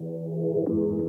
[0.00, 1.07] Thank you.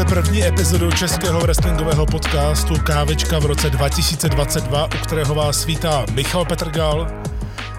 [0.00, 6.44] Posloucháte první epizodu českého wrestlingového podcastu Kávečka v roce 2022, u kterého vás svítá Michal
[6.44, 7.08] Petrgal.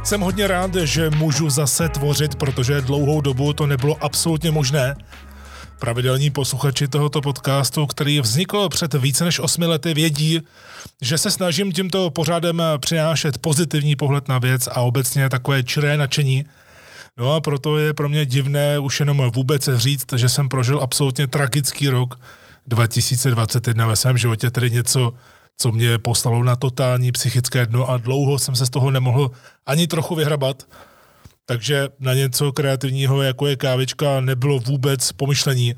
[0.03, 4.95] Jsem hodně rád, že můžu zase tvořit, protože dlouhou dobu to nebylo absolutně možné.
[5.79, 10.41] Pravidelní posluchači tohoto podcastu, který vznikl před více než osmi lety, vědí,
[11.01, 16.45] že se snažím tímto pořádem přinášet pozitivní pohled na věc a obecně takové čiré nadšení–
[17.17, 21.27] No a proto je pro mě divné už jenom vůbec říct, že jsem prožil absolutně
[21.27, 22.19] tragický rok
[22.67, 25.13] 2021 ve svém životě, tedy něco,
[25.57, 29.31] co mě poslalo na totální psychické dno a dlouho jsem se z toho nemohl
[29.65, 30.63] ani trochu vyhrabat.
[31.45, 35.75] Takže na něco kreativního, jako je kávička, nebylo vůbec pomyšlení.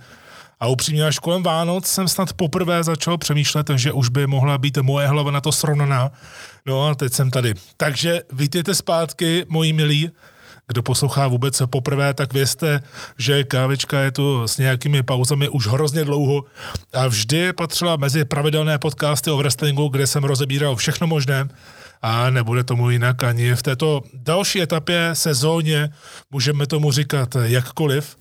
[0.59, 4.77] A upřímně až kolem Vánoc jsem snad poprvé začal přemýšlet, že už by mohla být
[4.77, 6.11] moje hlava na to srovnaná.
[6.65, 7.53] No a teď jsem tady.
[7.77, 10.11] Takže vítejte zpátky, moji milí
[10.67, 12.79] kdo poslouchá vůbec poprvé, tak vězte,
[13.17, 16.43] že kávička je tu s nějakými pauzami už hrozně dlouho
[16.93, 21.47] a vždy patřila mezi pravidelné podcasty o wrestlingu, kde jsem rozebíral všechno možné
[22.01, 25.89] a nebude tomu jinak ani v této další etapě sezóně,
[26.31, 28.17] můžeme tomu říkat jakkoliv.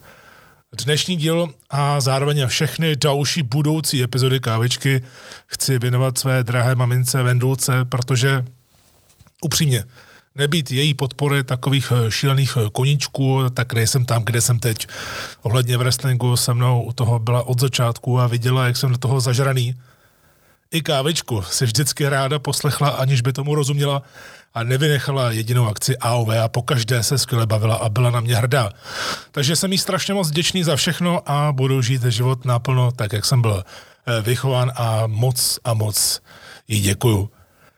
[0.85, 5.03] Dnešní díl a zároveň všechny další budoucí epizody kávičky
[5.47, 8.45] chci věnovat své drahé mamince Vendulce, protože
[9.43, 9.85] upřímně,
[10.35, 14.87] nebýt její podpory takových eh, šílených eh, koníčků, tak nejsem tam, kde jsem teď.
[15.43, 19.21] Ohledně wrestlingu se mnou u toho byla od začátku a viděla, jak jsem do toho
[19.21, 19.75] zažraný.
[20.71, 24.03] I kávičku si vždycky ráda poslechla, aniž by tomu rozuměla
[24.55, 28.37] a nevynechala jedinou akci AOV a po každé se skvěle bavila a byla na mě
[28.37, 28.71] hrdá.
[29.31, 33.25] Takže jsem jí strašně moc vděčný za všechno a budu žít život naplno tak, jak
[33.25, 36.21] jsem byl eh, vychován a moc a moc
[36.69, 37.31] jí děkuju.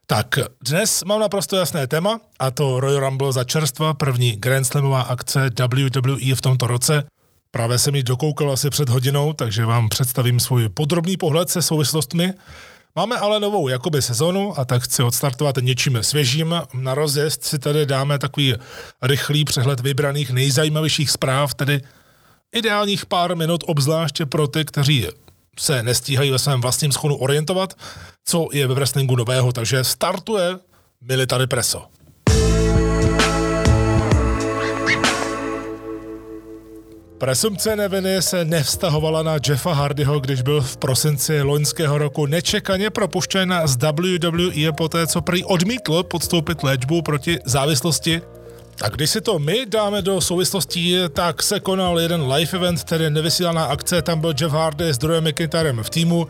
[0.07, 5.03] Tak dnes mám naprosto jasné téma a to Royal Rumble za čerstva, první Grand Slamová
[5.03, 7.05] akce WWE v tomto roce.
[7.51, 12.35] Právě jsem ji dokoukal asi před hodinou, takže vám představím svůj podrobný pohled se souvislostmi.
[12.97, 16.55] Máme ale novou jakoby sezonu a tak chci odstartovat něčím svěžím.
[16.75, 18.55] Na rozjezd si tady dáme takový
[19.03, 21.81] rychlý přehled vybraných nejzajímavějších zpráv, tedy
[22.53, 25.09] ideálních pár minut, obzvláště pro ty, kteří
[25.59, 27.75] se nestíhají ve svém vlastním schonu orientovat,
[28.25, 30.59] co je ve wrestlingu nového, takže startuje
[31.01, 31.87] Military Preso.
[37.19, 43.61] Presumce neviny se nevztahovala na Jeffa Hardyho, když byl v prosinci loňského roku nečekaně propuštěn
[43.65, 48.23] z WWE poté, co prý odmítl podstoupit léčbu proti závislosti
[48.83, 53.11] a když si to my dáme do souvislostí, tak se konal jeden live event, tedy
[53.11, 56.29] nevysílaná akce, tam byl Jeff Hardy s druhým McIntyrem v týmu.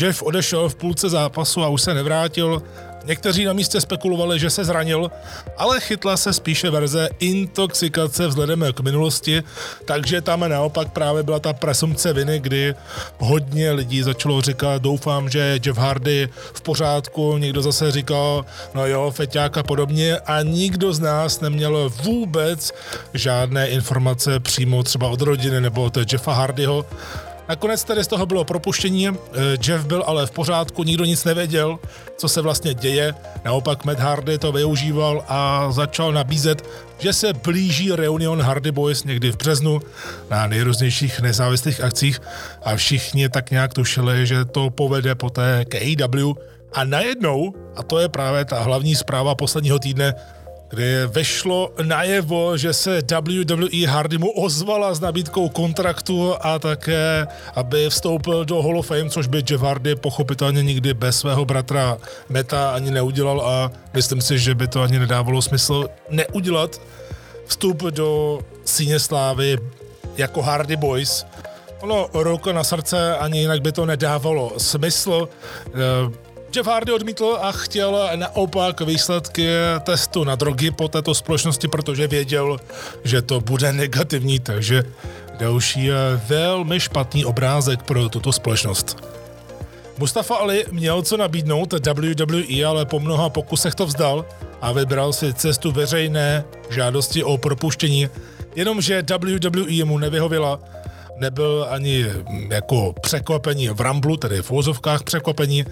[0.00, 2.62] Jeff odešel v půlce zápasu a už se nevrátil.
[3.04, 5.10] Někteří na místě spekulovali, že se zranil,
[5.56, 9.42] ale chytla se spíše verze intoxikace vzhledem k minulosti,
[9.84, 12.74] takže tam naopak právě byla ta presumce viny, kdy
[13.18, 19.10] hodně lidí začalo říkat, doufám, že Jeff Hardy v pořádku, někdo zase říkal, no jo,
[19.10, 20.18] feťák a podobně.
[20.18, 22.72] A nikdo z nás neměl vůbec
[23.14, 26.86] žádné informace přímo třeba od rodiny nebo od Jeffa Hardyho,
[27.52, 29.12] Nakonec tedy z toho bylo propuštění, eh,
[29.66, 31.78] Jeff byl ale v pořádku, nikdo nic nevěděl,
[32.16, 33.14] co se vlastně děje.
[33.44, 36.64] Naopak Matt Hardy to využíval a začal nabízet,
[36.98, 39.80] že se blíží reunion Hardy Boys někdy v březnu
[40.30, 42.20] na nejrůznějších nezávislých akcích.
[42.62, 46.32] A všichni tak nějak tušili, že to povede poté k AEW
[46.72, 50.14] a najednou, a to je právě ta hlavní zpráva posledního týdne,
[50.72, 58.44] kdy vešlo najevo, že se WWE Hardymu ozvala s nabídkou kontraktu a také, aby vstoupil
[58.44, 62.90] do Hall of Fame, což by Jeff Hardy pochopitelně nikdy bez svého bratra Meta ani
[62.90, 66.80] neudělal a myslím si, že by to ani nedávalo smysl neudělat
[67.46, 69.58] vstup do síně slávy
[70.16, 71.26] jako Hardy Boys.
[71.80, 75.28] Ono ruku na srdce ani jinak by to nedávalo smysl.
[76.56, 79.48] Jeff Hardy odmítl a chtěl naopak výsledky
[79.80, 82.58] testu na drogy po této společnosti, protože věděl,
[83.04, 84.82] že to bude negativní, takže
[85.38, 85.90] další
[86.28, 88.96] velmi špatný obrázek pro tuto společnost.
[89.98, 94.24] Mustafa Ali měl co nabídnout WWE, ale po mnoha pokusech to vzdal
[94.60, 98.08] a vybral si cestu veřejné žádosti o propuštění,
[98.56, 100.60] jenomže WWE mu nevyhovila,
[101.16, 102.06] nebyl ani
[102.50, 105.64] jako překvapení v Ramblu, tedy v úzovkách překvapení,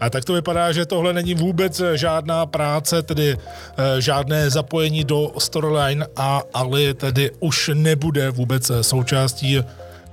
[0.00, 5.32] A tak to vypadá, že tohle není vůbec žádná práce, tedy e, žádné zapojení do
[5.38, 9.60] storyline a Ali tedy už nebude vůbec součástí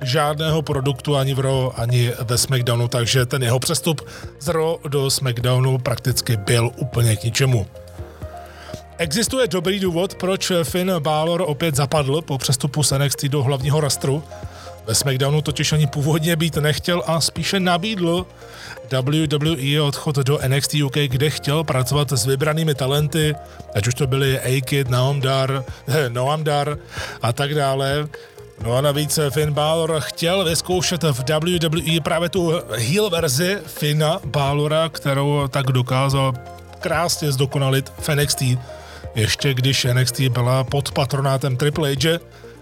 [0.02, 4.02] žádného produktu ani v Raw, ani ve SmackDownu, takže ten jeho přestup
[4.40, 7.68] z Raw do SmackDownu prakticky byl úplně k ničemu.
[8.98, 14.24] Existuje dobrý důvod, proč Finn Balor opět zapadl po přestupu z NXT do hlavního rastru.
[14.90, 18.26] Ve SmackDownu totiž ani původně být nechtěl a spíše nabídl
[18.92, 23.36] WWE odchod do NXT UK, kde chtěl pracovat s vybranými talenty,
[23.76, 25.64] ať už to byly A-Kid, Noam Dar,
[26.10, 26.78] Noam Dar
[27.22, 28.08] a tak dále.
[28.64, 34.90] No a navíc Finn Balor chtěl vyzkoušet v WWE právě tu heel verzi Finna Balora,
[34.90, 36.34] kterou tak dokázal
[36.80, 38.44] krásně zdokonalit v NXT,
[39.16, 42.20] ještě když NXT byla pod patronátem Triple H.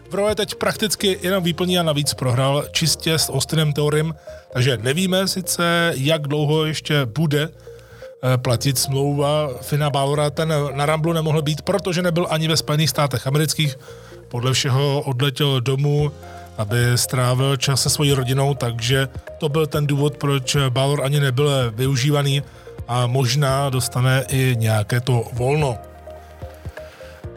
[0.10, 4.16] V Raw teď prakticky jenom výplní a navíc prohrál čistě s Austinem Theorem,
[4.54, 10.30] takže nevíme sice, jak dlouho ještě bude eh, platit smlouva Fina Balora.
[10.30, 13.80] Ten na Ramblu nemohl být, protože nebyl ani ve Spojených státech amerických.
[14.28, 16.12] Podle všeho odletěl domů,
[16.58, 19.08] aby strávil čas se svojí rodinou, takže
[19.38, 22.44] to byl ten důvod, proč Balor ani nebyl využívaný
[22.88, 25.78] a možná dostane i nějaké to volno.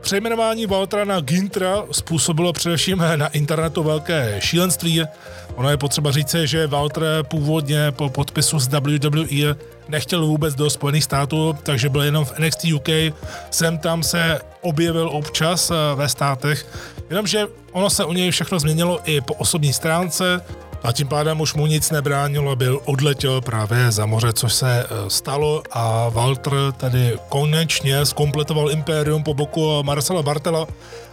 [0.01, 5.05] Přejmenování Valtra na Gintra způsobilo především na internetu velké šílenství.
[5.55, 9.57] Ono je potřeba říct, že Walter původně po podpisu s WWE
[9.89, 12.89] nechtěl vůbec do Spojených států, takže byl jenom v NXT UK.
[13.51, 16.67] Sem tam se objevil občas eh, ve státech,
[17.11, 20.41] jenomže ono se u něj všechno změnilo i po osobní stránce
[20.83, 25.11] a tím pádem už mu nic nebránilo, byl odletěl právě za moře, což se eh,
[25.11, 25.63] stalo.
[25.71, 30.67] A Walter tedy konečně skompletoval impérium po boku Marcela Bartela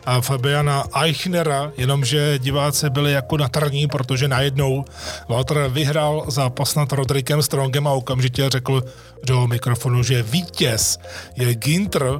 [0.05, 4.85] a Fabiana Eichnera, jenomže diváci byli jako natrní, protože najednou
[5.29, 8.83] Walter vyhrál zápas nad Rodrikem Strongem a okamžitě řekl
[9.23, 10.99] do mikrofonu, že vítěz
[11.35, 12.19] je Ginter,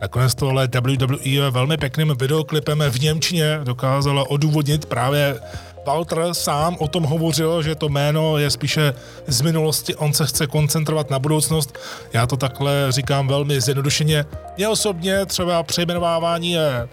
[0.00, 5.40] Nakonec to ale WWE velmi pěkným videoklipem v Němčině dokázala odůvodnit právě
[5.86, 8.94] Walter sám o tom hovořil, že to jméno je spíše
[9.26, 11.78] z minulosti, on se chce koncentrovat na budoucnost.
[12.12, 14.24] Já to takhle říkám velmi zjednodušeně.
[14.56, 16.88] Mně osobně třeba přejmenovávání je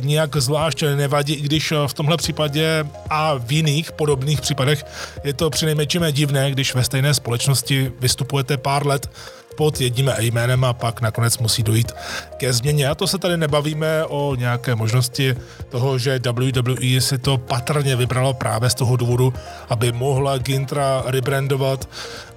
[0.00, 4.84] nějak zvlášť nevadí, i když v tomhle případě a v jiných podobných případech
[5.24, 9.10] je to přinejmenším divné, když ve stejné společnosti vystupujete pár let
[9.56, 11.92] pod jedním jménem a pak nakonec musí dojít
[12.36, 12.88] ke změně.
[12.88, 15.34] A to se tady nebavíme o nějaké možnosti
[15.68, 19.34] toho, že WWE si to patrně vybralo právě z toho důvodu,
[19.68, 21.88] aby mohla Gintra rebrandovat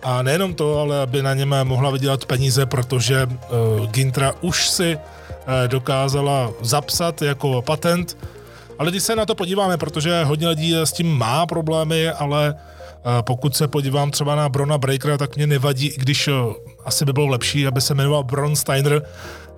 [0.03, 4.95] a nejenom to, ale aby na něm mohla vydělat peníze, protože uh, Gintra už si
[4.95, 5.01] uh,
[5.67, 8.17] dokázala zapsat jako patent
[8.79, 12.56] ale když se na to podíváme, protože hodně lidí s tím má problémy, ale
[13.22, 16.30] pokud se podívám třeba na Brona Breakera, tak mě nevadí, i když
[16.86, 19.02] asi by bylo lepší, aby se jmenoval Bron Steiner,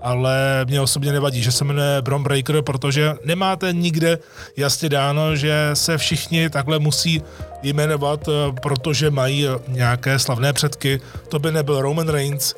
[0.02, 4.18] ale mě osobně nevadí, že se jmenuje Bron Breaker, protože nemáte nikde
[4.58, 7.22] jasně dáno, že se všichni takhle musí
[7.64, 8.30] jmenovat,
[8.62, 11.02] protože mají nějaké slavné předky.
[11.30, 12.56] To by nebyl Roman Reigns,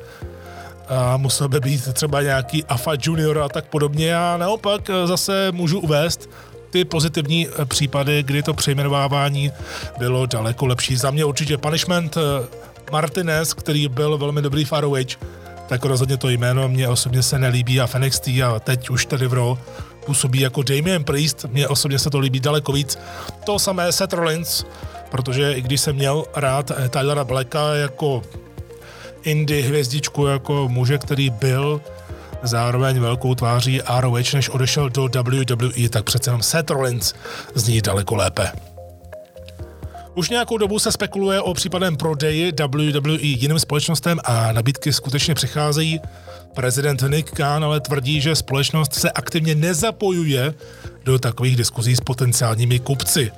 [0.88, 5.80] a musel by být třeba nějaký Afa Junior a tak podobně a naopak zase můžu
[5.80, 6.30] uvést
[6.70, 9.52] ty pozitivní eh, případy, kdy to přejmenovávání
[9.98, 10.96] bylo daleko lepší.
[10.96, 12.20] Za mě určitě Punishment eh,
[12.92, 14.98] Martinez, který byl velmi dobrý ROH,
[15.68, 19.26] tak rozhodně to jméno mě osobně se nelíbí a v NXT a teď už tady
[19.26, 19.56] v Raw
[20.06, 22.98] působí jako Damien Priest, mně osobně se to líbí daleko víc.
[23.44, 24.64] To samé Seth Rollins,
[25.10, 28.22] protože i když jsem měl rád eh, Tylera Blacka jako
[29.22, 31.80] indie hvězdičku, jako muže, který byl
[32.42, 37.14] zároveň velkou tváří ROH, než odešel do WWE, tak přece jenom Seth Rollins
[37.54, 38.52] zní daleko lépe.
[40.14, 46.00] Už nějakou dobu se spekuluje o případném prodeji WWE jiným společnostem a nabídky skutečně přicházejí.
[46.54, 50.54] Prezident Nick Khan ale tvrdí, že společnost se aktivně nezapojuje
[51.04, 53.32] do takových diskuzí s potenciálními kupci.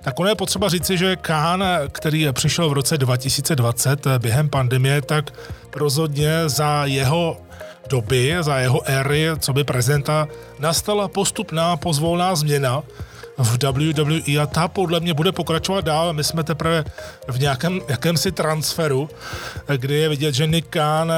[0.00, 5.32] Tak ono je potřeba říci, že Khan, který přišel v roce 2020 během pandemie, tak
[5.76, 7.36] rozhodně za jeho
[7.88, 10.28] doby, za jeho éry, co by prezidenta,
[10.58, 12.82] nastala postupná pozvolná změna
[13.38, 16.12] v WWE a ta podle mě bude pokračovat dál.
[16.12, 16.84] My jsme teprve
[17.28, 19.08] v nějakém jakémsi transferu,
[19.76, 21.12] kdy je vidět, že Nick Khan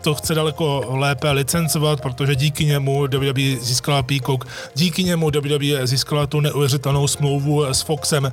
[0.00, 6.26] to chce daleko lépe licencovat, protože díky němu WWE získala Peacock, díky němu WWE získala
[6.26, 8.32] tu neuvěřitelnou smlouvu s Foxem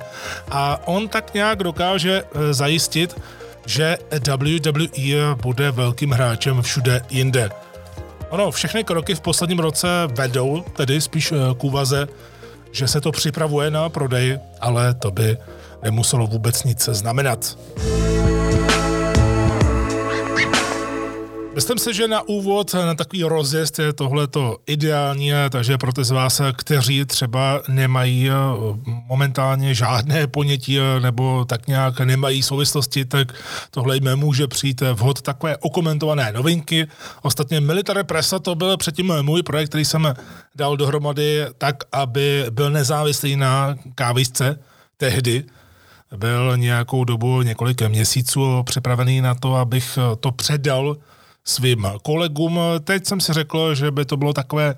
[0.50, 3.20] a on tak nějak dokáže zajistit,
[3.66, 3.98] že
[4.36, 7.50] WWE bude velkým hráčem všude jinde.
[8.30, 12.08] Ono, všechny kroky v posledním roce vedou tedy spíš eh, k úvaze,
[12.72, 15.36] že se to připravuje na prodej, ale to by
[15.82, 17.58] nemuselo vůbec nic znamenat.
[21.58, 26.04] Myslím si, že na úvod, na takový rozjezd je tohle to ideální, takže pro ty
[26.04, 28.32] z vás, kteří třeba nemají eh,
[28.86, 33.34] momentálně žádné ponětí eh, nebo tak nějak nemají souvislosti, tak
[33.70, 36.86] tohle jim může přijít vhod takové okomentované novinky.
[37.22, 40.14] Ostatně Military Pressa to byl předtím můj projekt, který jsem
[40.54, 44.58] dal dohromady tak, aby byl nezávislý na kávisce
[44.96, 45.44] tehdy,
[46.16, 50.96] byl nějakou dobu, několik měsíců připravený na to, abych to předal
[51.48, 52.60] svým kolegům.
[52.84, 54.74] Teď jsem si řekl, že by to bylo takové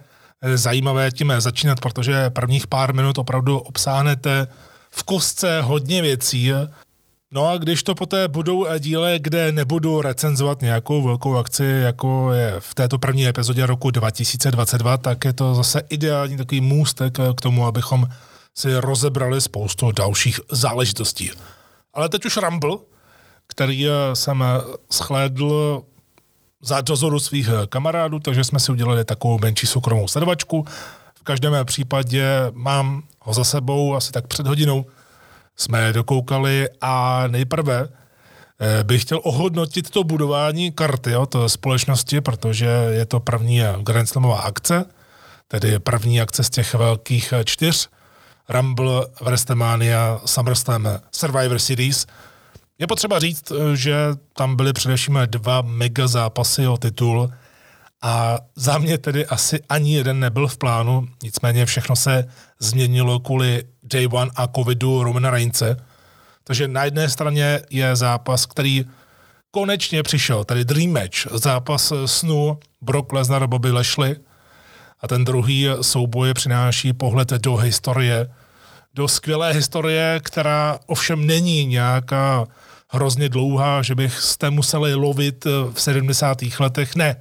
[0.54, 4.46] zajímavé tím začínat, protože prvních pár minut opravdu obsáhnete
[4.90, 6.52] v kostce hodně věcí.
[7.32, 12.54] No a když to poté budou díle, kde nebudu recenzovat nějakou velkou akci, jako je
[12.58, 17.66] v této první epizodě roku 2022, tak je to zase ideální takový můstek k tomu,
[17.66, 18.08] abychom
[18.58, 21.30] si rozebrali spoustu dalších záležitostí.
[21.94, 22.76] Ale teď už Rumble,
[23.46, 24.44] který jsem
[24.90, 25.82] schlédl
[26.62, 30.64] za dozoru svých eh, kamarádů, takže jsme si udělali takovou menší soukromou sledovačku.
[31.14, 34.86] V každém případě mám ho za sebou asi tak před hodinou.
[35.56, 37.88] Jsme dokoukali a nejprve
[38.60, 44.40] eh, bych chtěl ohodnotit to budování karty od společnosti, protože je to první Grand Slamová
[44.40, 44.84] akce,
[45.48, 47.88] tedy první akce z těch velkých čtyř.
[48.48, 52.06] Rumble, WrestleMania, SummerSlam, Survivor Series–
[52.80, 53.94] je potřeba říct, eh, že
[54.32, 57.30] tam byly především dva mega zápasy o titul
[58.02, 63.62] a za mě tedy asi ani jeden nebyl v plánu, nicméně všechno se změnilo kvůli
[63.82, 65.76] Day One a covidu Romana Reince.
[66.44, 68.84] Takže na jedné straně je zápas, který
[69.50, 74.16] konečně přišel, tedy Dream Match, zápas snu Brock Lesnar Bobby Lashley.
[75.00, 78.28] A ten druhý souboj přináší pohled do historie,
[78.94, 82.46] do skvělé historie, která ovšem není nějaká
[82.90, 86.38] hrozně dlouhá, že byste museli lovit eh, v 70.
[86.60, 86.96] letech.
[86.96, 87.16] Ne.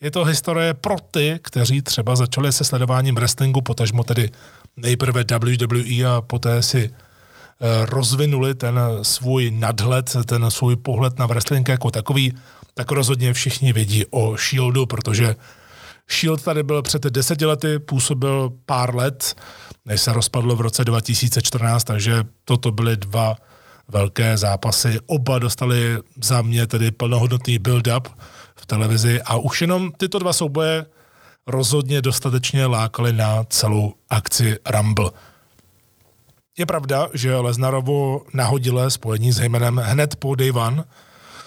[0.00, 4.30] Je to historie pro ty, kteří třeba začali se sledováním wrestlingu, potažmo tedy
[4.76, 11.68] nejprve WWE a poté si eh, rozvinuli ten svůj nadhled, ten svůj pohled na wrestling
[11.68, 12.34] jako takový,
[12.74, 15.36] tak rozhodně všichni vědí o Shieldu, protože
[16.10, 19.34] Shield tady byl před deseti lety, působil pár let,
[19.84, 23.36] než se rozpadlo v roce 2014, takže toto byly dva
[23.88, 24.98] velké zápasy.
[25.06, 28.08] Oba dostali za mě tedy plnohodnotný build-up
[28.56, 30.86] v televizi a už jenom tyto dva souboje
[31.46, 35.10] rozhodně dostatečně lákaly na celou akci Rumble.
[36.58, 40.84] Je pravda, že Leznarovo nahodilé spojení s Heymanem hned po Day One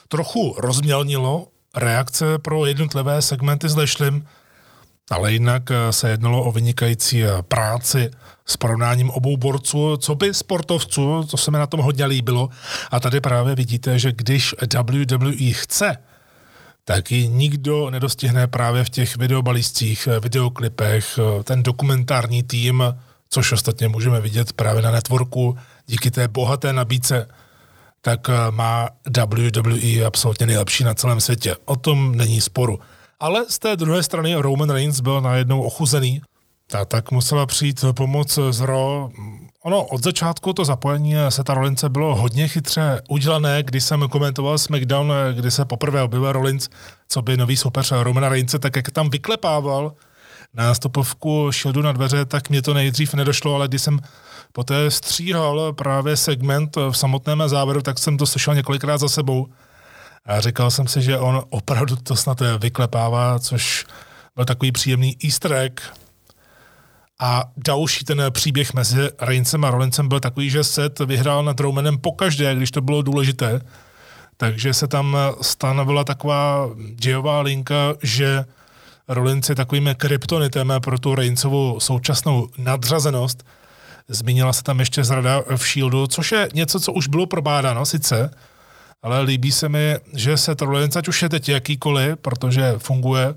[0.07, 4.27] trochu rozmělnilo reakce pro jednotlivé segmenty s Lešlim,
[5.11, 8.11] ale jinak eh, se jednalo o vynikající eh, práci
[8.45, 12.49] s porovnáním obou borců, co by sportovců, to se mi na tom hodně líbilo.
[12.91, 15.97] A tady právě vidíte, že když WWE chce,
[16.85, 22.83] tak ji nikdo nedostihne právě v těch videobalících, eh, videoklipech, ten dokumentární tým,
[23.29, 27.27] což ostatně můžeme vidět právě na networku, díky té bohaté nabídce,
[28.01, 31.55] tak má WWE absolutně nejlepší na celém světě.
[31.65, 32.79] O tom není sporu.
[33.21, 36.21] Ale z té druhé strany Roman Reigns byl najednou ochuzený.
[36.73, 39.09] A tak musela přijít pomoc z Ro.
[39.63, 45.13] Ono od začátku to zapojení Seta Rollince bylo hodně chytře udělané, když jsem komentoval SmackDown,
[45.33, 46.69] kdy se poprvé objevil Rollins,
[47.07, 49.93] co by nový soupeř Romana Reince, tak jak tam vyklepával
[50.53, 53.99] na stopovku Shieldu na dveře, tak mě to nejdřív nedošlo, ale když jsem
[54.51, 59.47] poté stříhal právě segment v samotném závěru, tak jsem to slyšel několikrát za sebou
[60.25, 63.85] a říkal jsem si, že on opravdu to snad vyklepává, což
[64.35, 65.81] byl takový příjemný easter egg.
[67.19, 71.97] A další ten příběh mezi Reincem a Rollincem byl takový, že Seth vyhrál nad Romanem
[71.97, 73.61] pokaždé, když to bylo důležité.
[74.37, 78.45] Takže se tam stanovila taková dějová linka, že
[79.07, 83.43] Rollins je takovým kryptonitem pro tu Reincovou současnou nadřazenost.
[84.07, 88.31] Zmínila se tam ještě zrada v Shieldu, což je něco, co už bylo probádáno sice,
[89.01, 93.35] ale líbí se mi, že se Rollins, ať už je teď jakýkoliv, protože funguje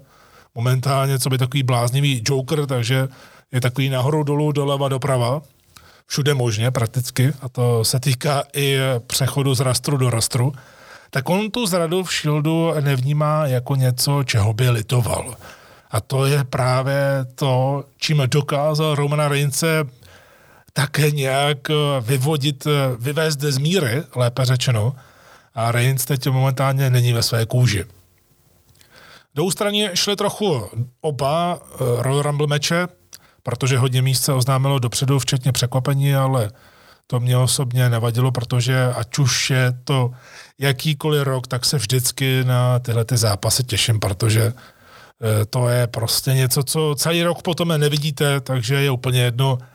[0.55, 3.09] momentálně, co by takový bláznivý Joker, takže
[3.53, 5.43] je takový nahoru dolů, doleva, doprava,
[6.07, 10.53] všude možně prakticky, a to se týká i přechodu z rastru do rastru,
[11.11, 15.37] tak on tu zradu v Shieldu nevnímá jako něco, čeho by litoval.
[15.91, 19.85] A to je právě to, čím dokázal Romana Reince
[20.73, 21.59] také nějak
[22.01, 22.67] vyvodit,
[22.99, 24.95] vyvést z míry, lépe řečeno,
[25.55, 27.85] a Reigns teď momentálně není ve své kůži.
[29.35, 30.69] Do ústraní šly trochu
[31.01, 32.89] oba uh, Royal Rumble meče,
[33.43, 36.51] protože hodně míst se oznámilo dopředu, včetně překvapení, ale
[37.07, 40.11] to mě osobně nevadilo, protože ať už je to
[40.59, 46.31] jakýkoliv rok, tak se vždycky na tyhle ty zápasy těším, protože eh, to je prostě
[46.35, 49.74] něco, co celý rok potom nevidíte, takže je úplně jedno, eh,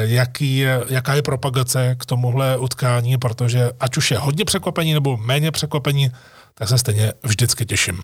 [0.00, 5.50] jaký, jaká je propagace k tomuhle utkání, protože ať už je hodně překvapení nebo méně
[5.50, 6.10] překvapení,
[6.54, 8.00] tak se stejně vždycky těším.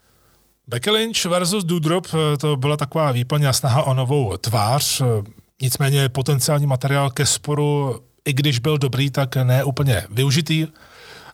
[0.66, 5.02] Becky Lynch versus Dudrop, eh, to byla taková výplň a snaha o novou tvář,
[5.62, 10.66] nicméně potenciální materiál ke sporu, i když byl dobrý, tak ne úplně využitý.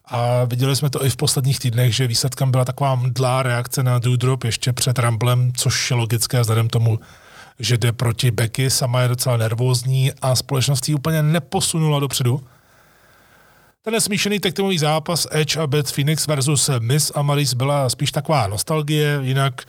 [0.05, 3.99] A viděli jsme to i v posledních týdnech, že výsledkem byla taková mdlá reakce na
[3.99, 6.99] Doudrop ještě před Ramblem, což je logické vzhledem tomu,
[7.61, 12.45] že jde proti Becky, sama je docela nervózní a společnost ji úplně neposunula dopředu.
[13.83, 19.19] Ten nesmíšený tektimový zápas Edge a Beth Phoenix versus Miss Amaris byla spíš taková nostalgie,
[19.23, 19.62] jinak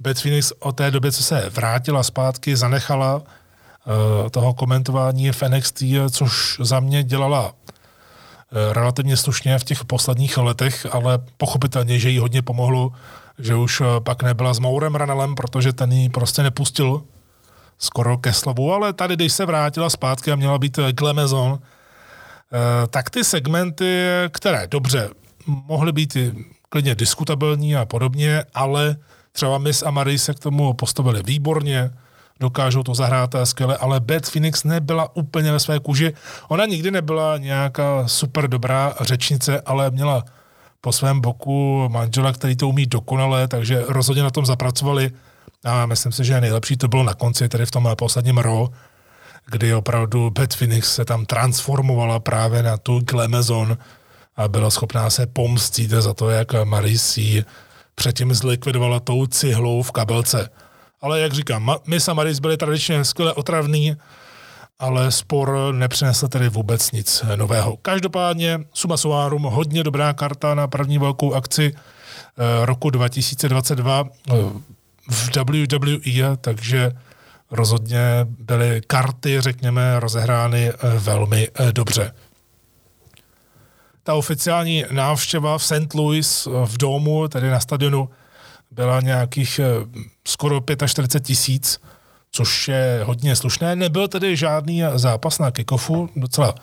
[0.00, 3.22] Beth Phoenix od té doby, co se vrátila zpátky, zanechala uh,
[4.30, 7.54] toho komentování v NXT, což za mě dělala
[8.52, 12.92] Eh, relativně slušně v těch posledních letech, ale pochopitelně, že jí hodně pomohlo,
[13.38, 17.02] že už eh, pak nebyla s Maurem Ranelem, protože ten jí prostě nepustil
[17.78, 21.58] skoro ke slovu, ale tady, když se vrátila zpátky a měla být eh, Glemezon,
[22.90, 25.10] tak ty segmenty, které dobře
[25.46, 26.16] mohly být
[26.68, 28.96] klidně diskutabilní a podobně, ale
[29.32, 31.90] třeba Miss a Marie se k tomu postavili výborně,
[32.40, 36.12] dokážou to zahrát skvěle, ale Beth Phoenix nebyla úplně ve své kůži.
[36.48, 40.24] Ona nikdy nebyla nějaká super dobrá řečnice, ale měla
[40.80, 45.10] po svém boku manžela, který to umí dokonale, takže rozhodně na tom zapracovali
[45.64, 48.68] a myslím si, že nejlepší to bylo na konci, tedy v tom posledním ro,
[49.46, 53.78] kdy opravdu Beth Phoenix se tam transformovala právě na tu Glamazon
[54.36, 57.44] a byla schopná se pomstit za to, jak Marisi
[57.94, 60.50] předtím zlikvidovala tou cihlou v kabelce.
[61.00, 63.96] Ale jak říkám, my Samaris byli tradičně skvěle otravný,
[64.78, 67.76] ale spor nepřinesl tedy vůbec nic nového.
[67.76, 74.34] Každopádně suma sumárum, hodně dobrá karta na první velkou akci eh, roku 2022 eh,
[75.10, 76.92] v WWE, takže
[77.50, 82.14] rozhodně byly karty, řekněme, rozehrány eh, velmi dobře.
[84.02, 85.94] Ta oficiální návštěva v St.
[85.94, 88.08] Louis v domu, tedy na stadionu
[88.70, 89.64] byla nějakých eh,
[90.28, 91.80] skoro 45 tisíc,
[92.30, 93.76] což je hodně slušné.
[93.76, 96.54] Nebyl tedy žádný zápas na kickoffu, docela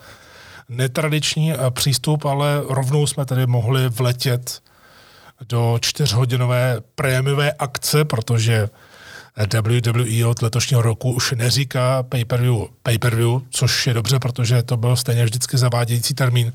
[0.68, 4.62] netradiční eh, přístup, ale rovnou jsme tedy mohli vletět
[5.48, 8.68] do čtyřhodinové prémiové akce, protože
[9.62, 15.24] WWE od letošního roku už neříká pay-per-view, pay-per-view, což je dobře, protože to byl stejně
[15.24, 16.52] vždycky zavádějící termín,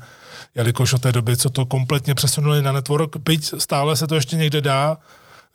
[0.54, 4.36] jelikož od té doby, co to kompletně přesunuli na network, byť stále se to ještě
[4.36, 4.98] někde dá,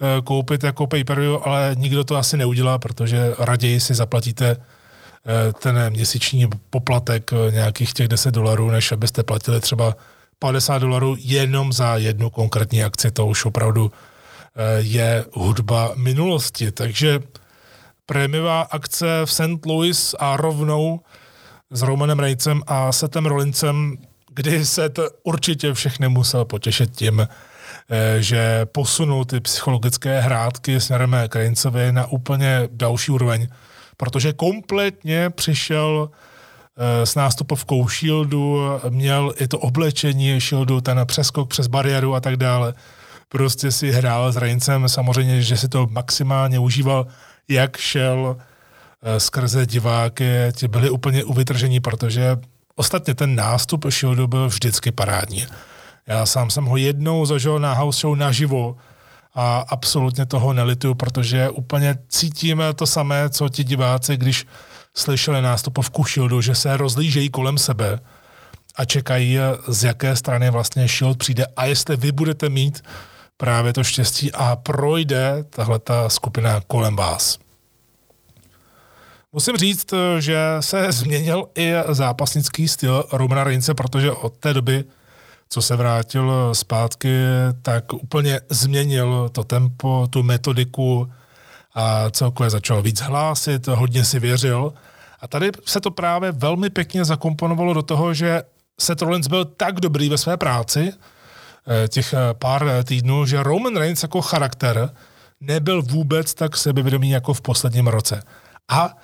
[0.02, 5.90] Eh, koupit jako pay-per-view, ale nikdo to asi neudělá, protože raději si zaplatíte eh, ten
[5.90, 9.96] měsíční poplatek eh, nějakých těch 10 dolarů, než abyste platili třeba
[10.39, 13.12] 50 dolarů jenom za jednu konkrétní akci.
[13.12, 13.91] To už opravdu
[14.78, 16.71] je hudba minulosti.
[16.71, 17.19] Takže
[18.06, 19.65] prémiová akce v St.
[19.65, 21.00] Louis a rovnou
[21.71, 23.97] s Romanem Rejcem a Setem Rollincem,
[24.34, 27.28] kdy se to určitě všechny musel potěšit tím,
[27.89, 33.47] Eh, že posunul ty psychologické hrátky směrem k Reincovi na úplně další úroveň,
[33.97, 36.17] protože kompletně přišel eh,
[37.04, 42.74] s nástupovkou Shieldu, měl i to oblečení Shieldu, ten přeskok přes bariéru a tak dále.
[43.30, 47.08] Prostě si hrál s Reincem, samozřejmě, že si to maximálně užíval,
[47.48, 52.38] jak šel eh, skrze diváky, ti byli úplně uvytržení, protože
[52.76, 55.46] ostatně ten nástup Shieldu byl vždycky parádní.
[56.08, 58.76] Já sám jsem ho jednou zažil na house show naživo
[59.36, 64.46] a absolutně toho nelituju, protože úplně cítíme to samé, co ti diváci, když
[64.97, 67.99] slyšeli nástupovku Shieldu, že se rozlížejí kolem sebe
[68.75, 72.83] a čekají, z jaké strany vlastně Shield přijde a jestli vy budete mít
[73.38, 77.38] právě to štěstí a projde tahle ta skupina kolem vás.
[79.31, 84.83] Musím říct, že se změnil i zápasnický styl Romana Reince, protože od té doby
[85.49, 87.10] co se vrátil zpátky,
[87.62, 91.12] tak úplně změnil to tempo, tu metodiku
[91.73, 94.73] a celkově začal víc hlásit, hodně si věřil.
[95.19, 98.43] A tady se to právě velmi pěkně zakomponovalo do toho, že
[98.80, 100.93] Seth Rollins byl tak dobrý ve své práci,
[101.67, 104.89] eh, těch eh, pár týdnů, že Roman Reigns jako charakter
[105.41, 108.23] nebyl vůbec tak sebevědomý jako v posledním roce.
[108.69, 108.97] A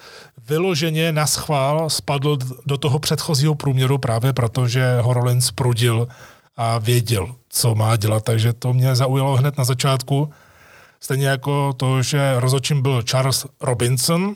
[0.47, 6.07] vyloženě na schvál spadl do toho předchozího průměru právě proto, že ho Rollins prudil
[6.57, 10.29] a věděl, co má dělat, takže to mě zaujalo hned na začátku.
[10.99, 14.35] Stejně jako to, že rozhodčím byl Charles Robinson,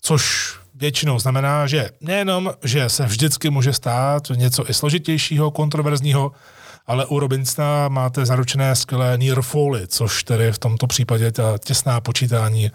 [0.00, 6.32] což většinou znamená, že nejenom, že se vždycky může stát něco i složitějšího, kontroverzního,
[6.86, 12.00] ale u Robinsona máte zaručené skvělé near folly, což tedy v tomto případě ta těsná
[12.00, 12.70] počítání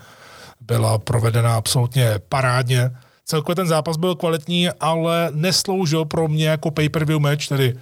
[0.61, 2.91] byla provedena absolutně parádně.
[3.25, 7.79] Celkově ten zápas byl kvalitní, ale nesloužil pro mě jako pay-per-view match, tedy uh,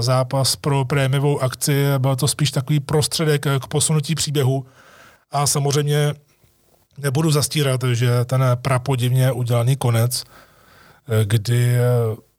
[0.00, 1.84] zápas pro prémiovou akci.
[1.98, 4.66] Byl to spíš takový prostředek k posunutí příběhu.
[5.30, 6.14] A samozřejmě
[6.98, 11.80] nebudu zastírat, že ten prapodivně udělaný konec, eh, kdy eh,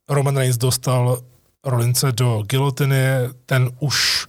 [0.09, 1.17] Roman Reigns dostal
[1.63, 3.03] Rolince do gilotiny,
[3.45, 4.27] ten už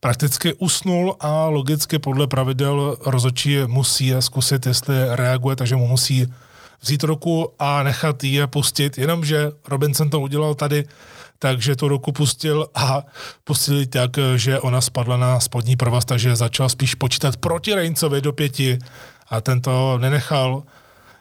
[0.00, 6.32] prakticky usnul a logicky podle pravidel rozočí musí zkusit, jestli reaguje, takže mu musí
[6.80, 10.84] vzít ruku a nechat ji pustit, jenomže Robinson to udělal tady,
[11.38, 13.02] takže tu ruku pustil a
[13.44, 18.32] pustil tak, že ona spadla na spodní provaz, takže začal spíš počítat proti Reincovi do
[18.32, 18.78] pěti
[19.28, 20.62] a ten to nenechal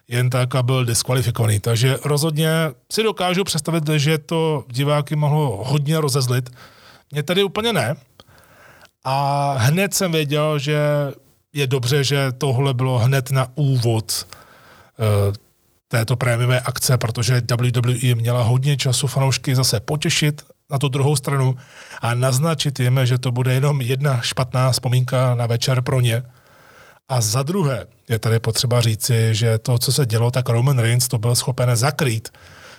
[0.08, 1.60] jen tak a byl diskvalifikovaný.
[1.60, 2.50] Takže rozhodně
[2.92, 6.50] si dokážu představit, že to diváky mohlo hodně rozezlit.
[7.12, 7.96] Mě tady úplně ne.
[9.04, 10.78] A hned jsem věděl, že
[11.54, 14.26] je dobře, že tohle bylo hned na úvod
[14.98, 15.36] uh,
[15.88, 21.56] této prémiové akce, protože WWE měla hodně času fanoušky zase potěšit na tu druhou stranu
[22.02, 26.24] a naznačit jim, že to bude jenom jedna špatná vzpomínka na večer pro ně.
[27.10, 31.08] A za druhé je tady potřeba říci, že to, co se dělo, tak Roman Reigns
[31.08, 32.30] to byl schopen zakrýt.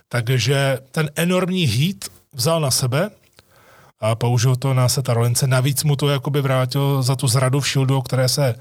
[0.09, 1.97] Takže ten enormní heat
[2.33, 3.11] vzal na sebe
[4.01, 5.47] a použil to na Seta Rollince.
[5.47, 8.55] Navíc mu to jakoby vrátil za tu zradu v Shieldu, o které se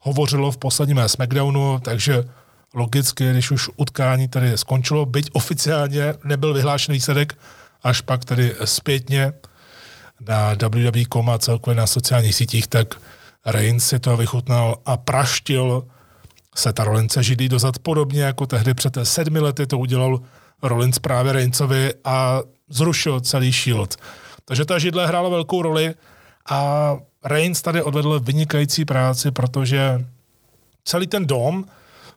[0.00, 2.24] hovořilo v posledním SmackDownu, takže
[2.74, 7.38] logicky, když už utkání tady skončilo, byť oficiálně nebyl vyhlášený výsledek,
[7.82, 9.32] až pak tedy zpětně
[10.20, 12.94] na www.com a celkově na sociálních sítích, tak
[13.46, 15.86] Reigns si to vychutnal a praštil
[16.54, 20.20] se ta Rolince židlí dozad podobně jako tehdy před sedmi lety to udělal
[20.62, 23.96] Rollins právě Reignsovi a zrušil celý Shield.
[24.44, 25.94] Takže ta židle hrála velkou roli
[26.50, 30.04] a Reigns tady odvedl vynikající práci, protože
[30.84, 31.64] celý ten dom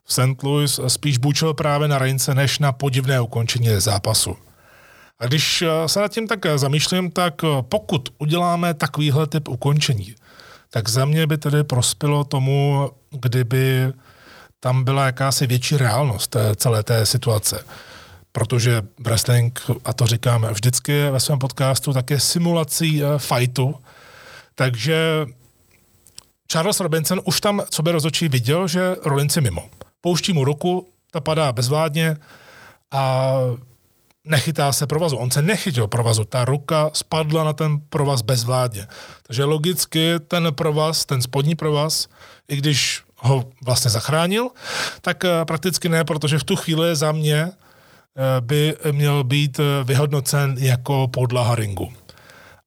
[0.04, 0.44] v St.
[0.44, 4.36] Louis spíš bučil právě na Reince než na podivné ukončení zápasu.
[5.20, 10.16] A když se nad tím tak zamýšlím, tak pokud uděláme takovýhle typ ukončení,
[10.74, 13.94] tak za mě by tedy prospělo tomu, kdyby
[14.60, 17.66] tam byla jakási větší reálnost celé té situace.
[18.32, 23.76] Protože wrestling, a to říkám vždycky ve svém podcastu, tak je simulací uh, fightu.
[24.56, 25.26] Takže
[26.52, 29.70] Charles Robinson už tam, co by rozočí, viděl, že Rollins je mimo.
[30.02, 32.18] Pouští mu ruku, ta padá bezvládně
[32.92, 33.34] a
[34.26, 35.18] nechytá se provazu.
[35.18, 38.88] On se nechytil provazu, ta ruka spadla na ten provaz bezvládně.
[39.28, 42.08] Takže logicky ten provaz, ten spodní provaz,
[42.48, 44.50] i když ho vlastně zachránil,
[45.02, 49.84] tak eh, prakticky ne, protože v tu chvíli za mě eh, by měl být eh,
[49.84, 51.94] vyhodnocen jako podlaha ringu.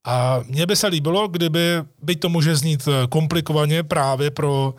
[0.05, 4.75] A mně by se líbilo, kdyby, byť to může znít komplikovaně právě pro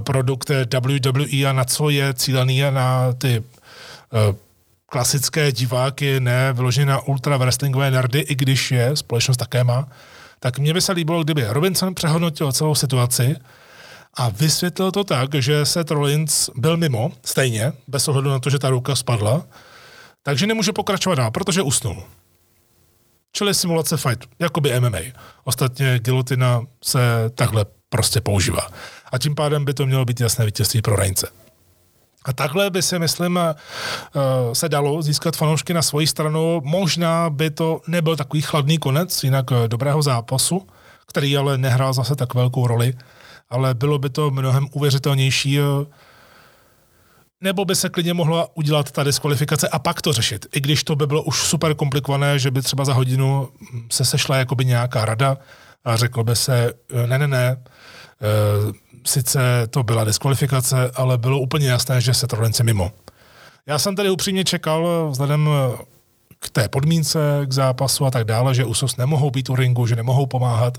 [0.00, 3.42] produkt WWE a na co je cílený a na ty
[4.92, 9.88] klasické diváky, ne vyloženě na ultra wrestlingové nerdy, i když je, společnost také má,
[10.40, 13.36] tak mně by se líbilo, kdyby Robinson přehodnotil celou situaci
[14.14, 18.58] a vysvětlil to tak, že Seth Rollins byl mimo, stejně, bez ohledu na to, že
[18.58, 19.46] ta ruka spadla,
[20.22, 22.04] takže nemůže pokračovat dál, protože usnul.
[23.32, 24.98] Čili simulace fight, jakoby MMA.
[25.44, 27.00] Ostatně gilotina se
[27.34, 28.68] takhle prostě používá.
[29.12, 31.41] A tím pádem by to mělo být jasné vítězství pro Reince.
[32.24, 33.54] A takhle by si, myslím, eh,
[34.52, 36.60] se dalo získat fanoušky na svoji stranu.
[36.64, 40.66] Možná by to nebyl takový chladný konec, jinak eh, dobrého zápasu,
[41.06, 42.94] který ale nehrál zase tak velkou roli,
[43.50, 45.62] ale bylo by to mnohem uvěřitelnější, eh,
[47.40, 50.46] nebo by se klidně mohla udělat ta diskvalifikace a pak to řešit.
[50.54, 53.48] I když to by bylo už super komplikované, že by třeba za hodinu
[53.90, 55.38] se sešla jakoby nějaká rada
[55.84, 56.72] a řeklo by se,
[57.06, 57.56] ne, ne, ne,
[59.06, 62.92] sice to byla diskvalifikace, ale bylo úplně jasné, že se Rollins mimo.
[63.66, 65.48] Já jsem tady upřímně čekal, vzhledem
[66.38, 69.96] k té podmínce, k zápasu a tak dále, že Usos nemohou být u ringu, že
[69.96, 70.78] nemohou pomáhat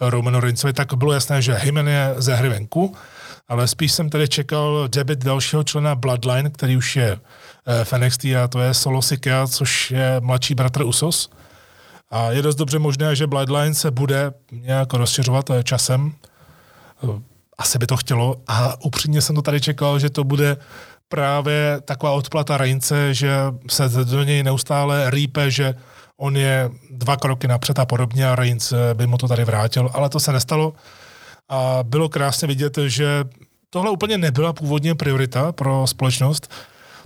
[0.00, 2.94] Romanu Rincovi, tak bylo jasné, že Hymen je ze hry venku,
[3.48, 7.18] ale spíš jsem tady čekal debit dalšího člena Bloodline, který už je
[7.66, 11.30] eh, v NXT a to je Solo Sikoa, což je mladší bratr Usos.
[12.10, 16.12] A je dost dobře možné, že Bloodline se bude nějak rozšiřovat eh, časem
[17.58, 20.56] asi by to chtělo a upřímně jsem to tady čekal, že to bude
[21.08, 23.36] právě taková odplata Reince, že
[23.70, 25.74] se do něj neustále rýpe, že
[26.16, 30.08] on je dva kroky napřed a podobně a Reigns by mu to tady vrátil, ale
[30.08, 30.72] to se nestalo
[31.48, 33.24] a bylo krásně vidět, že
[33.70, 36.50] tohle úplně nebyla původně priorita pro společnost,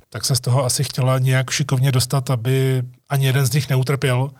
[0.08, 4.30] tak se z toho asi chtěla nějak šikovně dostat, aby ani jeden z nich neutrpěl.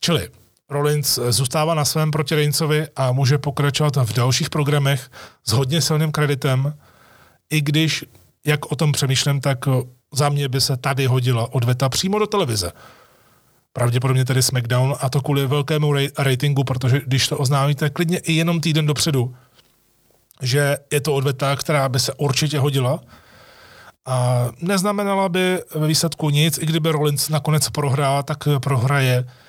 [0.00, 0.28] Čili
[0.70, 5.10] Rollins zůstává na svém proti Reincovi a může pokračovat v dalších programech
[5.44, 6.74] s hodně silným kreditem,
[7.50, 8.04] i když,
[8.46, 9.58] jak o tom přemýšlím, tak
[10.14, 12.72] za mě by se tady hodila odveta přímo do televize.
[13.72, 18.60] Pravděpodobně tedy SmackDown a to kvůli velkému ratingu, protože když to oznámíte klidně i jenom
[18.60, 19.34] týden dopředu,
[20.42, 23.00] že je to odveta, která by se určitě hodila,
[24.06, 29.43] a neznamenala by ve výsledku nic, i kdyby Rollins nakonec prohrál, tak prohraje eh,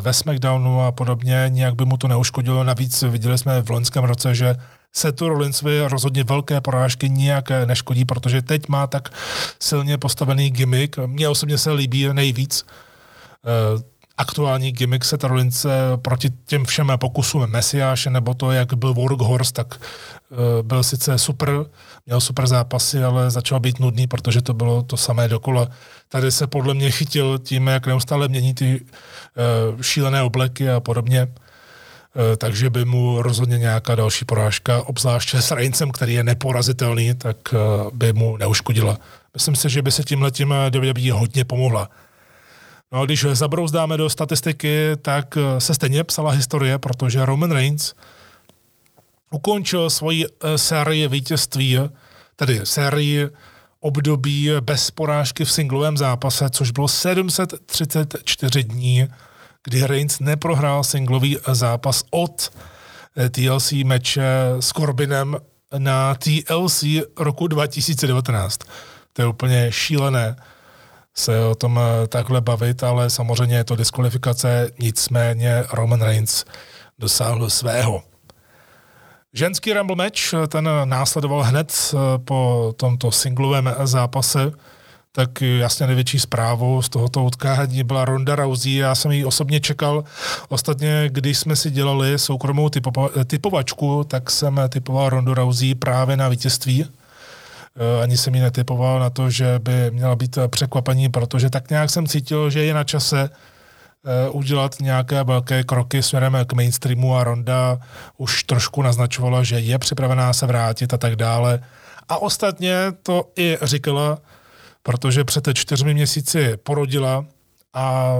[0.00, 2.64] ve SmackDownu a podobně, nějak by mu to neuškodilo.
[2.64, 4.56] Navíc viděli jsme v loňském roce, že
[4.92, 9.08] se tu Rollinsovi rozhodně velké porážky nijak neškodí, protože teď má tak
[9.60, 10.98] silně postavený gimmick.
[11.06, 12.66] Mně osobně se líbí nejvíc
[13.44, 13.82] eh,
[14.18, 15.66] aktuální gimmick se Rollins
[16.02, 19.74] proti těm všem pokusům Mesiáše nebo to, jak byl Workhorse, tak
[20.30, 21.50] uh, byl sice super,
[22.06, 25.68] měl super zápasy, ale začal být nudný, protože to bylo to samé dokola.
[26.08, 31.22] Tady se podle mě chytil tím, jak neustále mění ty uh, šílené obleky a podobně.
[31.26, 37.36] Uh, takže by mu rozhodně nějaká další porážka, obzvláště s Reincem, který je neporazitelný, tak
[37.92, 38.98] by mu neuškodila.
[39.34, 41.88] Myslím si, že by se tímhletím WWE hodně pomohla.
[42.92, 47.94] No a když zabrouzdáme do statistiky, tak se stejně psala historie, protože Roman Reigns
[49.34, 51.78] ukončil svoji eh, sérii vítězství,
[52.36, 53.28] tedy sérii
[53.80, 59.08] období bez porážky v singlovém zápase, což bylo 734 dní,
[59.64, 62.52] kdy Reigns neprohrál singlový zápas od
[63.16, 64.26] eh, TLC meče
[64.60, 65.36] s Corbinem
[65.78, 66.84] na TLC
[67.18, 68.58] roku 2019.
[69.12, 70.36] To je úplně šílené
[71.16, 76.44] se o tom eh, takhle bavit, ale samozřejmě je to diskvalifikace, nicméně Roman Reigns
[76.98, 78.02] dosáhl svého.
[79.32, 84.52] Ženský Rumble match, ten následoval hned eh, po tomto singlovém zápase,
[85.16, 88.74] tak jasně největší zprávou z tohoto utkání byla Ronda Rousey.
[88.74, 90.04] Já jsem ji osobně čekal.
[90.48, 96.28] Ostatně, když jsme si dělali soukromou typova- typovačku, tak jsem typoval Rondu Rousey právě na
[96.28, 96.86] vítězství.
[97.76, 101.90] Eh, ani jsem ji netypoval na to, že by měla být překvapení, protože tak nějak
[101.90, 103.30] jsem cítil, že je na čase
[104.06, 107.78] Eh, udělat nějaké velké kroky směrem k mainstreamu a Ronda
[108.16, 111.60] už trošku naznačovala, že je připravená se vrátit a tak dále.
[112.08, 114.18] A ostatně to i říkala,
[114.82, 117.24] protože před čtyřmi měsíci porodila
[117.74, 118.14] a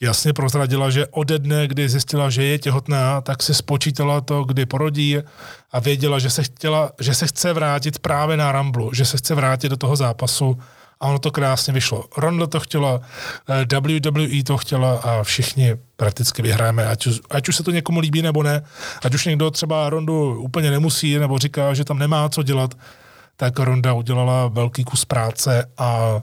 [0.00, 4.66] jasně prozradila, že ode dne, kdy zjistila, že je těhotná, tak si spočítala to, kdy
[4.66, 5.18] porodí
[5.72, 9.34] a věděla, že se, chtěla, že se chce vrátit právě na Ramblu, že se chce
[9.34, 10.58] vrátit do toho zápasu
[11.00, 12.04] a ono to krásně vyšlo.
[12.16, 13.00] Ronda to chtěla,
[13.48, 18.22] eh, WWE to chtěla a všichni prakticky vyhráme, ať, ať už se to někomu líbí
[18.22, 18.62] nebo ne,
[19.04, 22.74] ať už někdo třeba Rondu úplně nemusí nebo říká, že tam nemá co dělat,
[23.36, 26.20] tak Ronda udělala velký kus práce a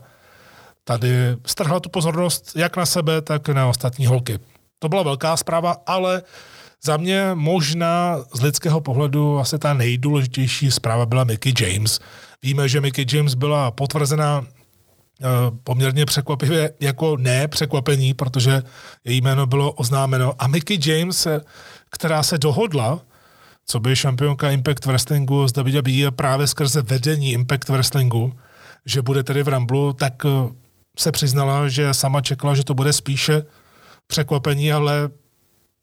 [0.84, 1.10] tady
[1.46, 4.39] strhla tu pozornost jak na sebe, tak na ostatní holky.
[4.80, 6.22] To byla velká zpráva, ale
[6.84, 12.00] za mě možná z lidského pohledu asi ta nejdůležitější zpráva byla Mickey James.
[12.43, 14.46] Víme, že Mickey James byla potvrzená
[15.22, 18.63] Eh, poměrně překvapivě jako ne překvapení, protože
[19.04, 20.34] její jméno bylo oznámeno.
[20.39, 21.41] A Mickey James, eh,
[21.89, 23.00] která se dohodla,
[23.65, 28.34] co by šampionka Impact Wrestlingu z WWE právě skrze vedení Impact Wrestlingu,
[28.86, 30.30] že bude tedy v Ramblu, tak eh,
[31.00, 33.44] se přiznala, že sama čekala, že to bude spíše
[34.08, 35.10] překvapení, ale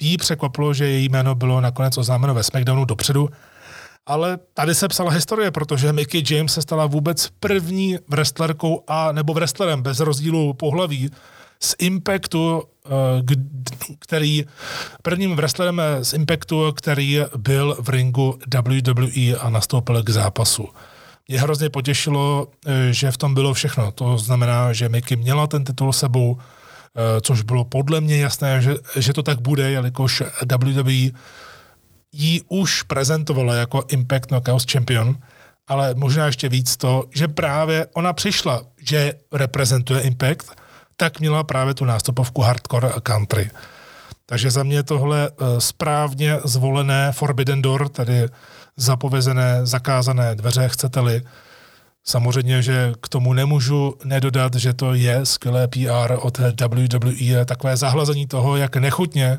[0.03, 3.29] jí překvapilo, že její jméno bylo nakonec oznámeno ve SmackDownu dopředu
[4.07, 9.35] ale tady se psala historie, protože Mickey James se stala vůbec první wrestlerkou a nebo
[9.35, 11.11] wrestlerem bez rozdílu pohlaví
[11.63, 12.91] z Impactu, eh,
[13.99, 14.45] který
[15.03, 20.69] prvním wrestlerem z Impactu, který byl v ringu WWE a nastoupil k zápasu.
[21.29, 23.93] Mě hrozně potěšilo, eh, že v tom bylo všechno.
[23.93, 28.75] To znamená, že Mickey měla ten titul sebou, eh, což bylo podle mě jasné, že,
[28.97, 31.11] že to tak bude, jelikož WWE
[32.13, 35.17] ji už prezentovala jako Impact Knockouts Champion,
[35.69, 40.51] ale možná ještě víc to, že právě ona přišla, že reprezentuje Impact,
[40.97, 43.51] tak měla právě tu nástupovku Hardcore Country.
[44.27, 48.29] Takže za mě tohle eh, správně zvolené Forbidden Door, tedy
[48.81, 51.23] zapovězené, zakázané dveře, chcete-li.
[52.05, 58.27] Samozřejmě, že k tomu nemůžu nedodat, že to je skvělé PR od WWE, takové zahlazení
[58.27, 59.39] toho, jak nechutně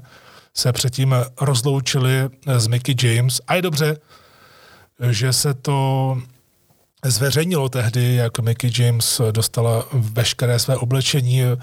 [0.54, 3.42] se předtím rozloučili s Mickey James.
[3.48, 3.98] A je dobře,
[5.10, 6.18] že se to
[7.06, 11.58] zveřejnilo tehdy, jak Mickey James dostala veškeré své oblečení eh,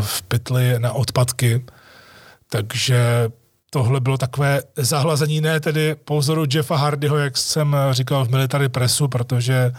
[0.00, 1.64] v pytli na odpadky.
[2.50, 3.28] Takže
[3.70, 8.68] tohle bylo takové zahlazení, ne tedy po vzoru Jeffa Hardyho, jak jsem říkal v Military
[8.68, 9.72] Pressu, protože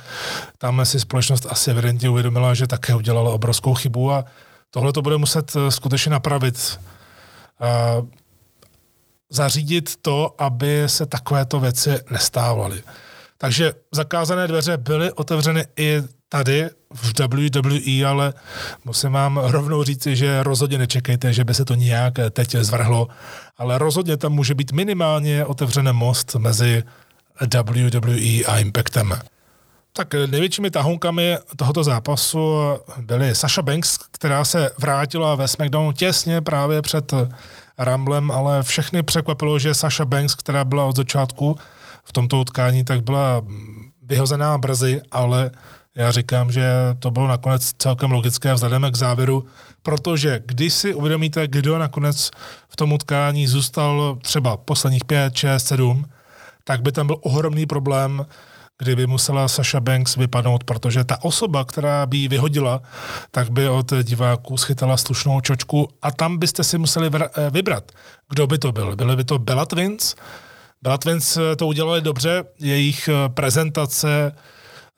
[0.57, 4.25] tam si společnost asi evidentně uvědomila, že také udělala obrovskou chybu a
[4.71, 6.79] tohle to bude muset skutečně napravit.
[7.59, 7.95] A
[9.29, 12.83] zařídit to, aby se takovéto věci nestávaly.
[13.37, 18.33] Takže zakázané dveře byly otevřeny i tady v WWE, ale
[18.85, 23.07] musím vám rovnou říci, že rozhodně nečekejte, že by se to nějak teď zvrhlo,
[23.57, 26.83] ale rozhodně tam může být minimálně otevřený most mezi
[27.41, 29.13] WWE a Impactem.
[29.93, 32.57] Tak největšími tahounkami tohoto zápasu
[33.01, 37.13] byly Sasha Banks, která se vrátila ve SmackDownu těsně právě před
[37.77, 41.57] Ramblem, ale všechny překvapilo, že Sasha Banks, která byla od začátku
[42.03, 43.41] v tomto utkání, tak byla
[44.01, 45.51] vyhozená brzy, ale
[45.97, 49.45] já říkám, že to bylo nakonec celkem logické vzhledem k závěru,
[49.83, 52.31] protože když si uvědomíte, kdo nakonec
[52.69, 56.05] v tom utkání zůstal třeba posledních 5, 6, 7,
[56.63, 58.25] tak by tam byl ohromný problém,
[58.77, 62.81] kdyby musela Sasha Banks vypadnout, protože ta osoba, která by ji vyhodila,
[63.31, 67.91] tak by od diváků schytala slušnou čočku a tam byste si museli eh, vybrat,
[68.29, 68.95] kdo by to byl.
[68.95, 70.15] Byly by to Bella Twins,
[70.81, 74.31] Bella Twins eh, to udělali dobře, jejich eh, prezentace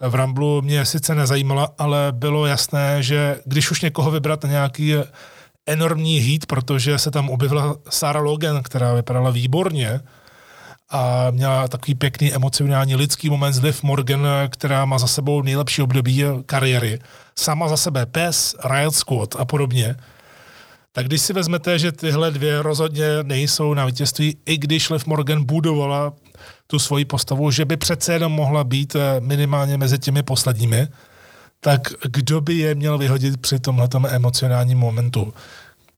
[0.08, 4.94] v Ramblu mě sice nezajímala, ale bylo jasné, že když už někoho vybrat na nějaký
[5.66, 10.02] enormní hit, protože se tam objevila Sarah Logan, která vypadala výborně,
[10.92, 15.82] a měla takový pěkný emocionální lidský moment s Liv Morgan, která má za sebou nejlepší
[15.82, 17.00] období kariéry.
[17.36, 19.96] Sama za sebe pes, Riot Squad a podobně.
[20.92, 25.44] Tak když si vezmete, že tyhle dvě rozhodně nejsou na vítězství, i když Liv Morgan
[25.44, 26.14] budovala
[26.68, 30.88] tu svoji postavu, že by přece jenom mohla být eh, minimálně mezi těmi posledními,
[31.60, 35.34] tak kdo by je měl vyhodit při tomhle emocionálním momentu?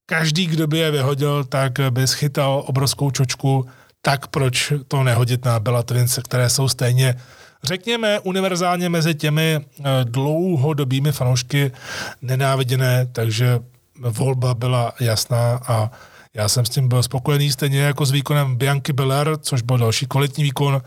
[0.05, 3.65] Každý, kdo by je vyhodil, tak by schytal obrovskou čočku
[4.01, 7.15] tak proč to nehodit na Twins, které jsou stejně
[7.63, 11.71] řekněme, univerzálně mezi těmi eh, dlouhodobými fanoušky
[12.21, 13.59] nenáviděné, takže
[13.99, 15.91] volba byla jasná a
[16.33, 20.05] já jsem s tím byl spokojený, stejně jako s výkonem Bianky Belair, což byl další
[20.05, 20.81] kvalitní výkon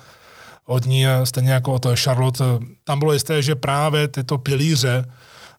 [0.66, 2.44] od ní, stejně jako o to je Charlotte.
[2.85, 5.04] Tam bylo jisté, že právě tyto pilíře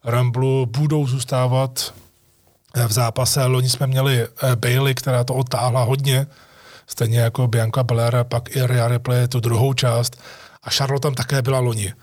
[0.03, 1.93] Ramblu budou zůstávat
[2.87, 3.45] v zápase.
[3.45, 6.27] Loni jsme měli eh, Bailey, která to otáhla hodně,
[6.87, 10.21] stejně jako Bianca Belair, pak i Rhea Ripley tu druhou část
[10.63, 11.93] a Charlotte tam také byla loni.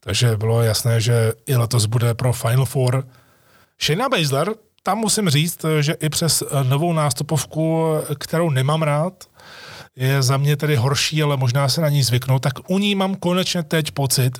[0.00, 3.06] Takže bylo jasné, že i letos bude pro Final Four.
[3.82, 4.48] Shayna Baszler,
[4.86, 7.84] tam musím říct, že i přes novou nástupovku,
[8.18, 9.24] kterou nemám rád,
[9.96, 13.14] je za mě tedy horší, ale možná se na ní zvyknout, tak u ní mám
[13.14, 14.38] konečně teď pocit,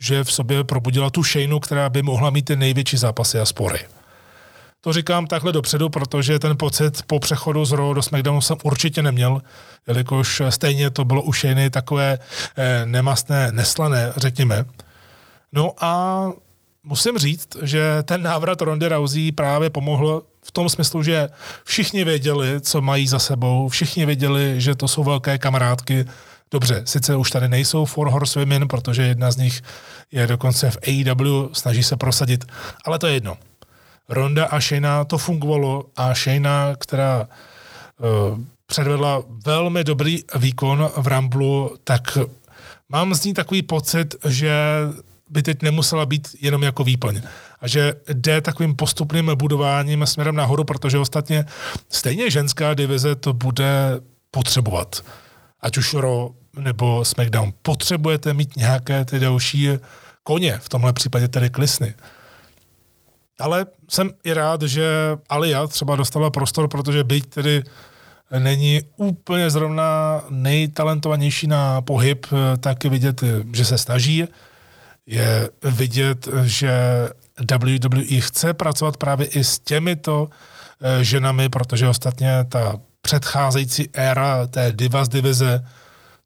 [0.00, 3.78] že v sobě probudila tu Shaynu, která by mohla mít ty největší zápasy a spory.
[4.80, 9.02] To říkám takhle dopředu, protože ten pocit po přechodu z Raw do SmackDownu jsem určitě
[9.02, 9.42] neměl,
[9.88, 12.18] jelikož stejně to bylo už jiné takové
[12.56, 14.64] eh, nemastné, neslané, řekněme.
[15.52, 16.24] No a
[16.82, 21.28] musím říct, že ten návrat Rondy Rousey právě pomohl v tom smyslu, že
[21.64, 26.04] všichni věděli, co mají za sebou, všichni věděli, že to jsou velké kamarádky.
[26.50, 29.62] Dobře, sice už tady nejsou Four Horsewomen, protože jedna z nich
[30.12, 32.44] je dokonce v AEW, snaží se prosadit,
[32.84, 33.36] ale to je jedno.
[34.08, 37.28] Ronda a Shayna to fungovalo a Shayna, která
[37.98, 42.18] uh, předvedla velmi dobrý výkon v Ramblu, tak
[42.88, 44.54] mám z ní takový pocit, že
[45.30, 47.22] by teď nemusela být jenom jako výplň.
[47.60, 51.44] A že jde takovým postupným budováním směrem nahoru, protože ostatně
[51.88, 55.04] stejně ženská divize to bude potřebovat.
[55.60, 57.52] Ať už Raw nebo SmackDown.
[57.62, 59.68] Potřebujete mít nějaké ty další
[60.22, 61.94] koně, v tomhle případě tedy klisny.
[63.40, 64.90] Ale jsem i rád, že
[65.28, 67.62] Alia třeba dostala prostor, protože byť tedy
[68.38, 72.26] není úplně zrovna nejtalentovanější na pohyb,
[72.60, 73.20] tak vidět,
[73.52, 74.24] že se snaží.
[75.10, 76.72] Je vidět, že
[77.50, 80.28] WWE chce pracovat právě i s těmito
[80.80, 85.64] eh, ženami, protože ostatně ta předcházející éra té Divas divize,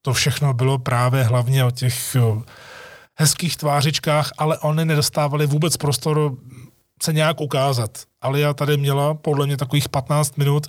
[0.03, 2.17] to všechno bylo právě hlavně o těch
[3.15, 6.37] hezkých tvářičkách, ale oni nedostávali vůbec prostor
[7.03, 7.99] se nějak ukázat.
[8.21, 10.67] Alia tady měla podle mě takových 15 minut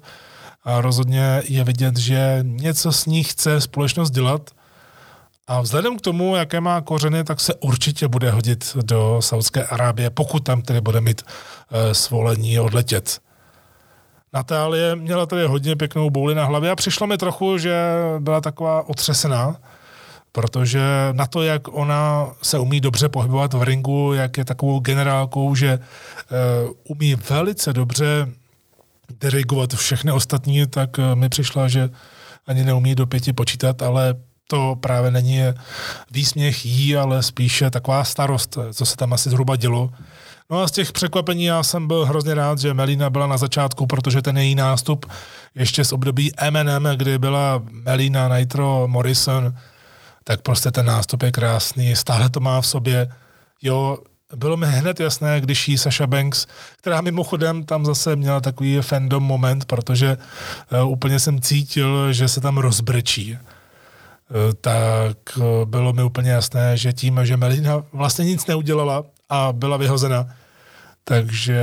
[0.64, 4.52] a rozhodně je vidět, že něco s ní chce společnost dělat
[5.48, 10.10] a vzhledem k tomu, jaké má kořeny, tak se určitě bude hodit do Saudské Arábie,
[10.10, 11.22] pokud tam tedy bude mít
[11.72, 13.20] e, svolení odletět.
[14.34, 18.90] Natálie měla tady hodně pěknou bouli na hlavě a přišlo mi trochu, že byla taková
[18.90, 19.56] otřesená,
[20.32, 20.82] protože
[21.12, 25.80] na to, jak ona se umí dobře pohybovat v ringu, jak je takovou generálkou, že
[25.80, 28.28] uh, umí velice dobře
[29.20, 31.90] dirigovat všechny ostatní, tak eh, mi přišla, že
[32.48, 34.16] ani neumí do pěti počítat, ale
[34.48, 35.42] to právě není
[36.12, 39.90] výsměch jí, ale spíše taková starost, co se tam asi zhruba dělo.
[40.50, 43.88] No a z těch překvapení já jsem byl hrozně rád, že Melina byla na začátku,
[43.88, 45.06] protože ten její nástup
[45.56, 49.56] ještě z období M&M, kdy byla Melina, Nitro, Morrison,
[50.24, 53.14] tak prostě ten nástup je krásný, stále to má v sobě.
[53.62, 53.98] Jo,
[54.36, 59.24] bylo mi hned jasné, když jí Sasha Banks, která mimochodem tam zase měla takový fandom
[59.24, 60.18] moment, protože
[60.84, 63.38] uh, úplně jsem cítil, že se tam rozbrečí.
[64.62, 69.78] Tak uh, bylo mi úplně jasné, že tím, že Melina vlastně nic neudělala a byla
[69.78, 70.28] vyhozena,
[71.04, 71.62] takže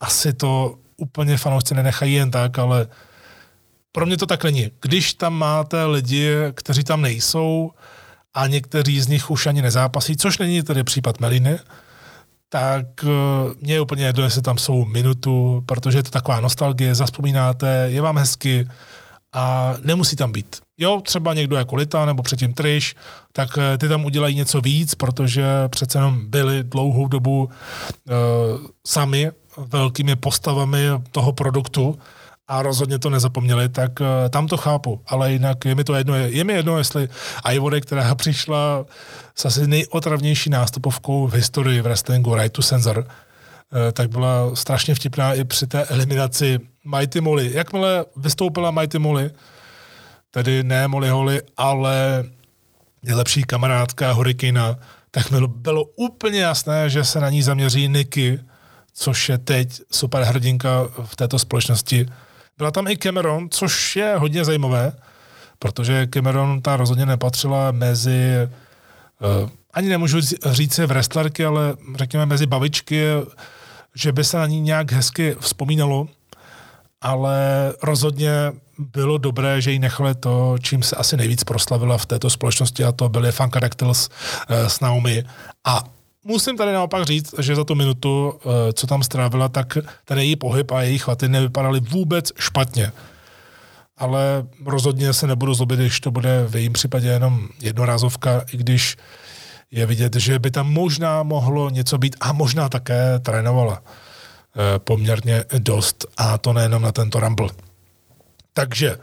[0.00, 2.86] asi to úplně fanoušci nenechají jen tak, ale
[3.92, 4.70] pro mě to tak není.
[4.82, 7.70] Když tam máte lidi, kteří tam nejsou,
[8.34, 11.58] a někteří z nich už ani nezápasí, což není tedy případ Meliny,
[12.48, 13.10] tak uh,
[13.60, 18.00] mě je úplně jedno, jestli tam jsou minutu, protože je to taková nostalgie, zaspomínáte, je
[18.00, 18.68] vám hezky
[19.32, 20.60] a nemusí tam být.
[20.78, 22.94] Jo, třeba někdo jako Lita nebo předtím Trish,
[23.32, 29.30] tak uh, ty tam udělají něco víc, protože přece jenom byli dlouhou dobu uh, sami
[29.56, 31.98] velkými postavami toho produktu
[32.48, 36.14] a rozhodně to nezapomněli, tak uh, tam to chápu, ale jinak je mi to jedno,
[36.14, 37.08] je, je mi jedno, jestli
[37.52, 38.84] Ivore, která přišla
[39.34, 43.04] s asi nejotravnější nástupovkou v historii v wrestlingu Right to Sensor, uh,
[43.92, 47.50] tak byla strašně vtipná i při té eliminaci Mighty Molly.
[47.52, 49.30] Jakmile vystoupila Mighty Molly,
[50.30, 52.24] tedy ne Molly Holly, ale
[53.02, 54.76] nejlepší kamarádka Hurricane,
[55.10, 58.40] tak bylo, bylo úplně jasné, že se na ní zaměří Niky,
[58.94, 62.06] což je teď super hrdinka v této společnosti,
[62.58, 64.92] byla tam i Cameron, což je hodně zajímavé,
[65.58, 68.32] protože Cameron ta rozhodně nepatřila mezi,
[69.42, 73.04] uh, ani nemůžu říct v wrestlerky, ale řekněme mezi bavičky,
[73.94, 76.08] že by se na ní nějak hezky vzpomínalo,
[77.02, 78.32] ale rozhodně
[78.78, 82.92] bylo dobré, že jí nechali to, čím se asi nejvíc proslavila v této společnosti a
[82.92, 85.24] to byly Funkadactyls uh, s Naomi
[85.64, 85.84] a
[86.24, 90.36] musím tady naopak říct, že za tu minutu, eh, co tam strávila, tak ten její
[90.36, 92.92] pohyb a její chvaty nevypadaly vůbec špatně.
[93.96, 98.96] Ale rozhodně se nebudu zlobit, když to bude v jejím případě jenom jednorázovka, i když
[99.70, 104.01] je vidět, že by tam možná mohlo něco být a možná také trénovala eh,
[104.78, 107.48] poměrně dost a to nejenom na tento Rumble.
[108.52, 108.98] Takže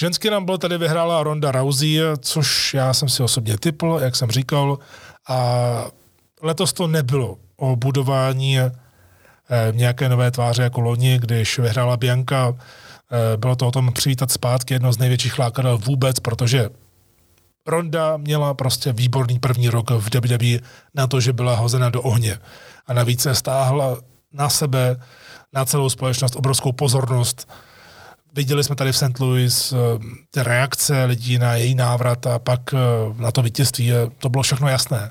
[0.00, 4.78] ženský Rumble tady vyhrála Ronda Rousey, což já jsem si osobně typl, jak jsem říkal,
[5.28, 5.84] a
[6.42, 8.72] letos to nebylo o budování eh,
[9.72, 12.52] nějaké nové tváře jako loni, když vyhrála Bianca.
[12.52, 16.68] Eh, bylo to o tom přivítat zpátky jedno z největších lákadel vůbec, protože
[17.66, 20.58] Ronda měla prostě výborný první rok v WWE
[20.94, 22.38] na to, že byla hozena do ohně.
[22.86, 23.98] A navíc se stáhla
[24.32, 24.96] na sebe,
[25.52, 27.48] na celou společnost obrovskou pozornost.
[28.34, 29.20] Viděli jsme tady v St.
[29.20, 29.76] Louis eh,
[30.30, 32.60] ty reakce lidí na její návrat a pak
[33.16, 33.92] na to vítězství.
[34.18, 35.10] To bylo všechno jasné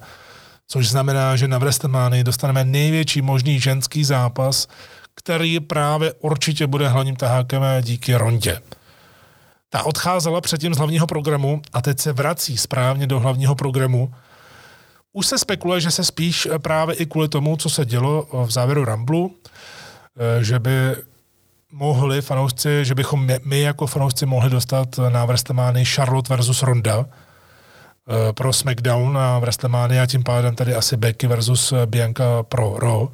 [0.72, 4.68] což znamená, že na WrestleMania dostaneme největší možný ženský zápas,
[5.16, 8.62] který právě určitě bude hlavním tahákem díky Rondě.
[9.70, 14.14] Ta odcházela předtím z hlavního programu a teď se vrací správně do hlavního programu.
[15.14, 18.86] Už se spekuluje, že se spíš právě i kvůli tomu, co se dělo v závěru
[18.86, 20.96] Ramblu, eh, že by
[21.72, 27.06] mohli fanoušci, že bychom my jako fanoušci mohli dostat na WrestleMania Charlotte versus Ronda,
[28.10, 32.78] Eh, pro SmackDown a WrestleMania a tím pádem tady asi Becky versus eh, Bianca pro
[32.80, 33.08] Raw.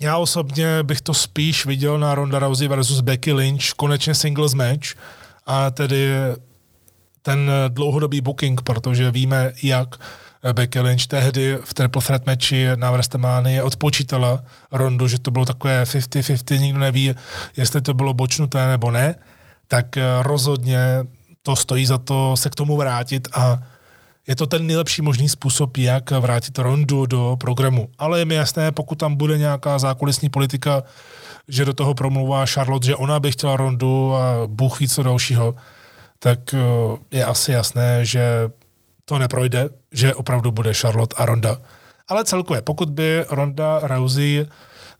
[0.00, 4.94] Já osobně bych to spíš viděl na Ronda Rousey versus Becky Lynch, konečně singles match
[5.46, 6.08] a tedy
[7.22, 9.96] ten dlouhodobý booking, protože víme, jak
[10.52, 15.84] Becky Lynch tehdy v Triple Threat matchi na WrestleMania odpočítala Rondu, že to bylo takové
[15.84, 17.14] 50-50, nikdo neví,
[17.56, 19.14] jestli to bylo bočnuté nebo ne,
[19.68, 20.78] tak eh, rozhodně
[21.42, 23.58] to stojí za to se k tomu vrátit a
[24.26, 27.88] je to ten nejlepší možný způsob, jak vrátit Rondu do programu.
[27.98, 30.82] Ale je mi jasné, pokud tam bude nějaká zákulisní politika,
[31.48, 35.54] že do toho promluvá Charlotte, že ona by chtěla Rondu a Bůh ví co dalšího,
[36.18, 36.58] tak eh,
[37.10, 38.50] je asi jasné, že
[39.04, 41.60] to neprojde, že opravdu bude Charlotte a Ronda.
[42.08, 44.46] Ale celkově, pokud by Ronda Rousey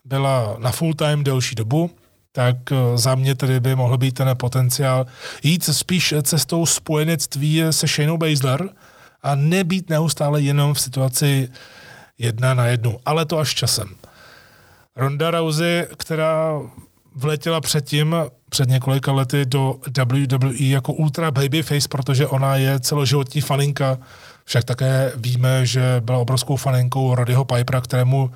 [0.05, 1.90] byla na full time delší dobu,
[2.32, 5.07] tak eh, za mě tedy by mohl být ten potenciál
[5.42, 8.68] jít spíš cestou spojenectví se Shaneou Baszler
[9.22, 11.48] a nebýt neustále jenom v situaci
[12.18, 13.88] jedna na jednu, ale to až časem.
[14.96, 16.61] Ronda Rousey, která
[17.15, 18.17] vletěla předtím,
[18.51, 23.99] před několika lety do WWE jako ultra babyface, protože ona je celoživotní faninka,
[24.45, 28.31] však také víme, že byla obrovskou faninkou Rodyho Pipera, kterému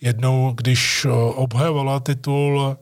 [0.00, 2.76] jednou, když obhajovala titul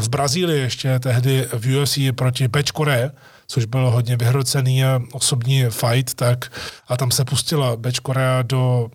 [0.00, 3.10] v Brazílii ještě tehdy v UFC proti Bečkore,
[3.46, 4.82] což byl hodně vyhrocený
[5.12, 6.52] osobní fight, tak
[6.88, 8.90] a tam se pustila Beč Korea do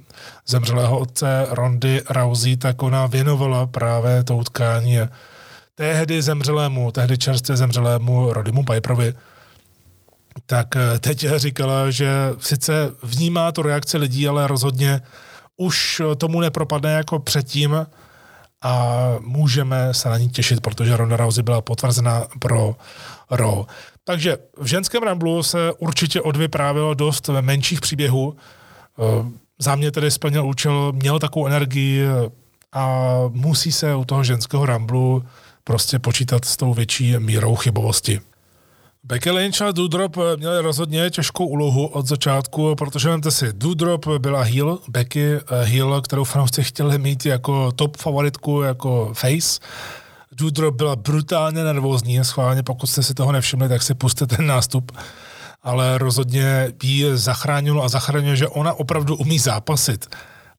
[0.48, 4.98] zemřelého otce Rondy Rousey, tak ona věnovala právě to utkání
[5.78, 9.14] tehdy zemřelému, tehdy čerstvě zemřelému Rodimu Piperovi,
[10.46, 12.10] tak eh, teď říkala, že
[12.40, 15.02] sice vnímá tu reakci lidí, ale rozhodně
[15.58, 17.88] už tomu nepropadne jako předtím
[18.62, 22.76] a můžeme se na ní těšit, protože Ronda Rousey byla potvrzena pro
[23.32, 23.64] Raw.
[24.04, 28.36] Takže v ženském Ramblu se určitě odvyprávilo dost menších příběhů.
[28.36, 29.04] Eh,
[29.60, 32.02] za mě tedy splnil účel, měl takovou energii
[32.74, 35.24] a musí se u toho ženského Ramblu
[35.68, 38.20] prostě počítat s tou větší mírou chybovosti.
[39.04, 44.42] Becky Lynch a Doudrop měli rozhodně těžkou úlohu od začátku, protože vemte si, Doudrop byla
[44.42, 49.60] heel, Becky eh, heel, kterou fanoušci chtěli mít jako top favoritku, jako face.
[50.32, 54.92] Doudrop byla brutálně nervózní, schválně, pokud jste si toho nevšimli, tak si puste ten nástup
[55.64, 60.16] ale rozhodně ji zachránilo a zachraňuje, že ona opravdu umí zápasit.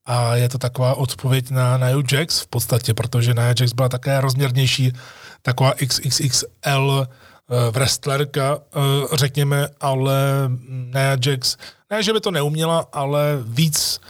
[0.08, 4.20] A je to taková odpověď na Nia Jax v podstatě, protože Nia Jax byla také
[4.20, 4.92] rozměrnější,
[5.42, 8.62] taková XXXL uh, wrestlerka, uh,
[9.12, 10.16] řekněme, ale
[10.68, 11.56] Nia Jax,
[11.90, 14.00] ne, že by to neuměla, ale víc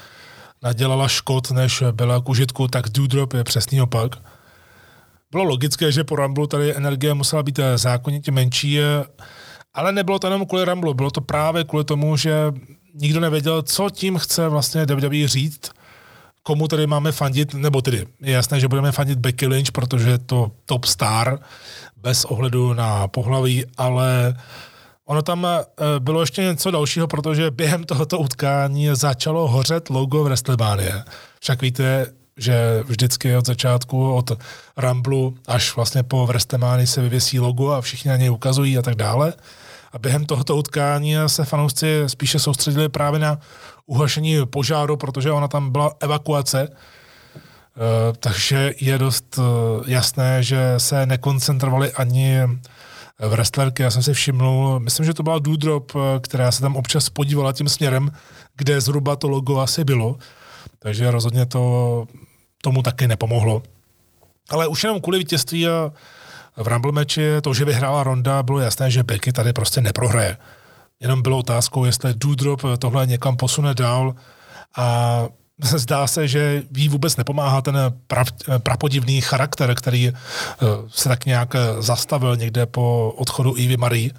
[0.62, 4.16] nadělala škod, než byla k užitku, tak Doudrop je přesný opak.
[5.30, 8.78] Bylo logické, že po Rumble tady energie musela být zákonitě menší,
[9.74, 12.52] ale nebylo to jenom kvůli Rumble, bylo to právě kvůli tomu, že
[12.94, 15.70] nikdo nevěděl, co tím chce vlastně WWE říct,
[16.48, 20.18] komu tady máme fandit, nebo tedy je jasné, že budeme fandit Becky Lynch, protože je
[20.18, 21.38] to top star,
[21.96, 24.36] bez ohledu na pohlaví, ale
[25.04, 25.64] ono tam eh,
[25.98, 31.04] bylo ještě něco dalšího, protože během tohoto utkání začalo hořet logo v WrestleMania.
[31.40, 34.32] Však víte, že vždycky od začátku, od
[34.76, 38.94] Ramblu až vlastně po WrestleMania se vyvěsí logo a všichni na něj ukazují a tak
[38.94, 39.32] dále.
[39.92, 43.38] A během tohoto utkání se fanoušci spíše soustředili právě na
[43.86, 46.68] uhašení požáru, protože ona tam byla evakuace,
[47.78, 49.44] Uh, takže je dost uh,
[49.86, 52.40] jasné, že se nekoncentrovali ani
[53.18, 53.82] v wrestlerky.
[53.82, 57.52] Já jsem si všiml, myslím, že to byla Doudrop, eh, která se tam občas podívala
[57.52, 58.12] tím směrem,
[58.56, 60.16] kde zhruba to logo asi bylo.
[60.78, 62.06] Takže rozhodně to
[62.62, 63.62] tomu taky nepomohlo.
[64.50, 65.92] Ale už jenom kvůli vítězství a
[66.58, 70.36] v Rumble meči to, že vyhrála Ronda, bylo jasné, že Becky tady prostě neprohraje.
[71.00, 74.14] Jenom bylo otázkou, jestli Doudrop tohle někam posune dál
[74.76, 75.26] a
[75.62, 78.28] zdá se, že jí vůbec nepomáhá ten prav,
[78.58, 80.14] prapodivný charakter, který eh,
[80.88, 84.10] se tak nějak zastavil někde po odchodu Ivy Marie.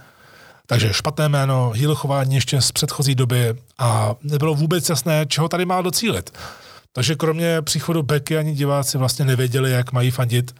[0.65, 5.65] Takže špatné jméno, heel chování ještě z předchozí doby a nebylo vůbec jasné, čeho tady
[5.65, 6.37] má docílit.
[6.93, 10.55] Takže kromě příchodu Becky ani diváci vlastně nevěděli, jak mají fandit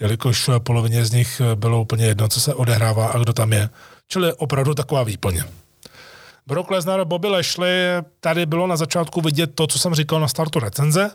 [0.00, 3.70] jelikož polovině z nich bylo úplně jedno, co se odehrává a kdo tam je.
[4.08, 5.44] Čili opravdu taková výplně.
[6.46, 10.58] Brock Lesnar, Bobby Lashley, tady bylo na začátku vidět to, co jsem říkal na startu
[10.58, 11.10] recenze,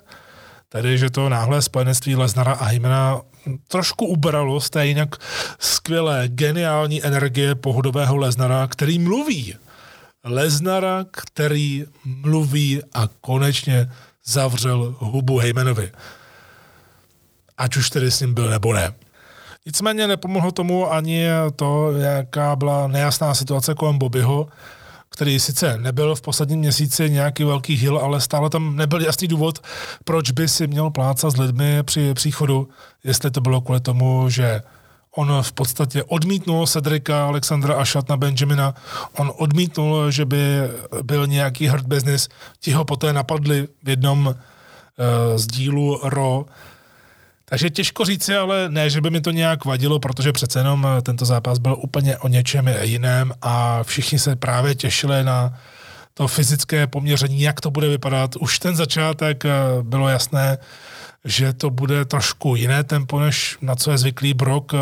[0.69, 3.21] tedy, že to náhle spojenectví Lesnara a Hymena
[3.67, 5.15] trošku ubralo z té jinak
[5.59, 9.55] skvělé, geniální energie pohodového Leznara, který mluví.
[10.23, 13.91] Leznara, který mluví a konečně
[14.25, 15.91] zavřel hubu Heymanovi
[17.57, 18.93] ať už tedy s ním byl nebo ne.
[19.65, 21.25] Nicméně nepomohlo tomu ani
[21.55, 24.47] to, jaká byla nejasná situace kolem Bobbyho,
[25.09, 29.59] který sice nebyl v posledním měsíci nějaký velký hil, ale stále tam nebyl jasný důvod,
[30.03, 32.69] proč by si měl plácat s lidmi při příchodu,
[33.03, 34.61] jestli to bylo kvůli tomu, že
[35.15, 38.73] on v podstatě odmítnul Cedrika, Alexandra a Šatna Benjamina.
[39.17, 40.57] On odmítnul, že by
[41.01, 42.29] byl nějaký hurt business.
[42.59, 44.33] Ti ho poté napadli v jednom uh,
[45.37, 46.43] z dílu Raw,
[47.53, 51.01] takže těžko říci, ale ne, že by mi to nějak vadilo, protože přece jenom eh,
[51.01, 55.53] tento zápas byl úplně o něčem jiném a všichni se právě těšili na
[56.13, 58.35] to fyzické poměření, jak to bude vypadat.
[58.35, 59.51] Už ten začátek eh,
[59.81, 60.57] bylo jasné,
[61.25, 64.77] že to bude trošku jiné tempo, než na co je zvyklý Brock eh,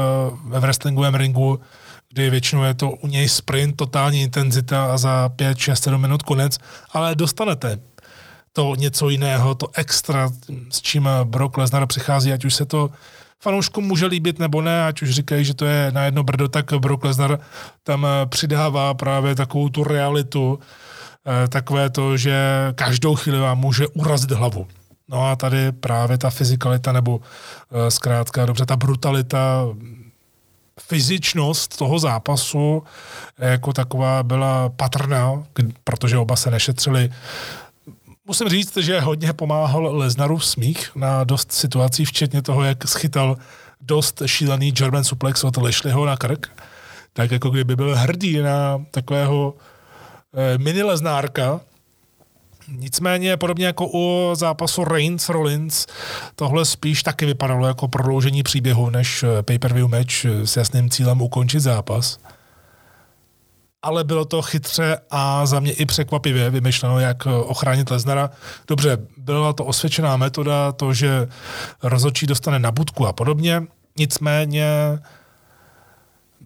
[0.46, 1.60] ve wrestlingovém ringu,
[2.14, 6.24] kdy většinou je to u něj sprint, totální intenzita a za 5, 6, 7 minut
[6.24, 6.58] konec,
[6.94, 7.80] ale dostanete
[8.54, 10.30] to něco jiného, to extra,
[10.70, 12.90] s čím Brock Lesnar přichází, ať už se to
[13.40, 16.74] fanouškům může líbit nebo ne, ať už říkají, že to je na jedno brdo, tak
[16.74, 17.40] Brock Lesnar
[17.84, 20.60] tam přidává právě takovou tu realitu,
[21.44, 22.36] eh, takové to, že
[22.76, 24.68] každou chvíli vám může urazit hlavu.
[25.08, 29.66] No a tady právě ta fyzikalita nebo eh, zkrátka dobře ta brutalita,
[30.80, 32.84] fyzičnost toho zápasu
[33.38, 35.44] jako taková byla patrná,
[35.84, 37.10] protože oba se nešetřili
[38.32, 43.38] Musím říct, že hodně pomáhal Leznaru smích na dost situací, včetně toho, jak schytal
[43.82, 46.52] dost šílený German suplex od Lešliho na krk.
[47.14, 49.54] Tak jako kdyby byl hrdý na takového
[50.34, 51.60] eh, mini Leznárka,
[52.68, 55.88] Nicméně podobně jako u zápasu Reigns Rollins,
[56.36, 61.60] tohle spíš taky vypadalo jako prodloužení příběhu než eh, pay-per-view match s jasným cílem ukončit
[61.60, 62.20] zápas.
[63.84, 68.30] Ale bylo to chytře a za mě i překvapivě vymyšleno, jak eh, ochránit Leznara.
[68.68, 71.28] Dobře, byla to osvědčená metoda, to, že
[71.84, 73.64] rozhodčí dostane na budku a podobně.
[73.98, 75.00] Nicméně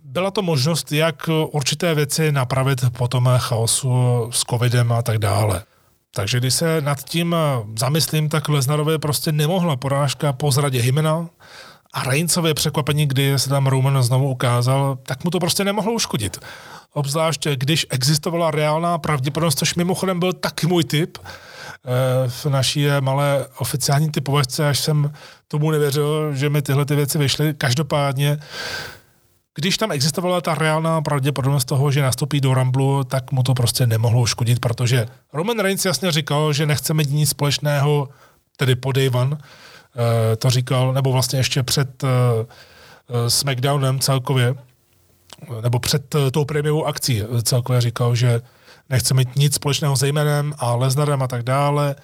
[0.03, 3.91] byla to možnost, jak určité věci napravit po tom chaosu
[4.31, 5.63] s covidem a tak dále.
[6.11, 7.35] Takže když se nad tím
[7.77, 11.29] zamyslím, tak Leznarovi prostě nemohla porážka po zradě Hymena
[11.95, 16.39] a Reincově překvapení, kdy se tam Roman znovu ukázal, tak mu to prostě nemohlo uškodit.
[16.93, 23.45] Obzvlášť, když existovala reálná pravděpodobnost, což mimochodem byl taky můj typ eh, v naší malé
[23.57, 25.11] oficiální typovačce, až jsem
[25.47, 27.53] tomu nevěřil, že mi tyhle ty věci vyšly.
[27.53, 28.39] Každopádně
[29.57, 33.87] když tam existovala ta reálná pravděpodobnost toho, že nastoupí do Ramblu, tak mu to prostě
[33.87, 38.09] nemohlo uškodit, protože Roman Reigns jasně říkal, že nechceme nic společného,
[38.57, 39.45] tedy po Day One, eh,
[40.37, 44.55] to říkal, nebo vlastně ještě před eh, eh, SmackDownem celkově,
[45.61, 48.41] nebo před tou prémiovou akcí celkově říkal, že
[48.89, 51.95] nechce mít nic společného s jménem a Lesnarem a tak dále.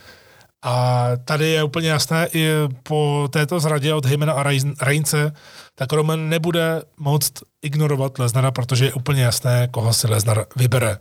[0.63, 2.49] A tady je úplně jasné i
[2.83, 4.43] po této zradě od Heymana a
[4.81, 5.33] Reince,
[5.75, 10.97] tak Roman nebude moct ignorovat Leznara, protože je úplně jasné, koho si Leznar vybere.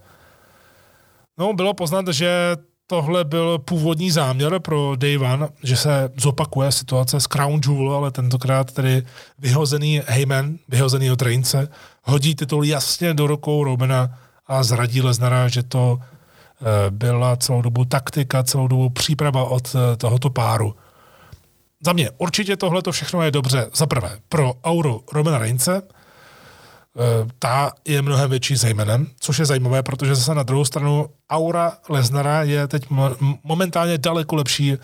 [1.38, 2.56] No, bylo poznat, že
[2.90, 8.10] tohle byl původní záměr pro Day One, že se zopakuje situace s Crown Jewel, ale
[8.10, 9.02] tentokrát tedy
[9.38, 11.68] vyhozený Heyman, vyhozený od Reince,
[12.02, 15.98] hodí titul jasně do rukou Romana a zradí Leznara, že to
[16.62, 20.74] Eh, byla celou dobu taktika, celou dobu příprava od eh, tohoto páru.
[21.84, 23.70] Za mě určitě tohle to všechno je dobře.
[23.74, 25.82] Za prvé, pro auru Romana Reince,
[27.38, 31.72] ta je mnohem větší s Heymanem, což je zajímavé, protože zase na druhou stranu aura
[31.88, 32.86] Lesnara je teď
[33.44, 34.76] momentálně daleko lepší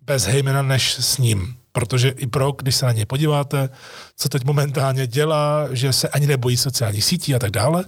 [0.00, 1.56] bez Heymana než s ním.
[1.72, 3.68] Protože i pro, když se na něj podíváte,
[4.16, 7.84] co teď momentálně dělá, že se ani nebojí sociálních sítí a tak dále,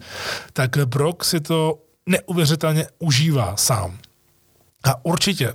[0.53, 3.99] tak Brock si to neuvěřitelně užívá sám.
[4.85, 5.55] A určitě,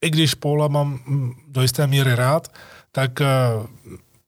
[0.00, 2.52] i když Paula mám mm, do jisté míry rád,
[2.92, 3.26] tak eh,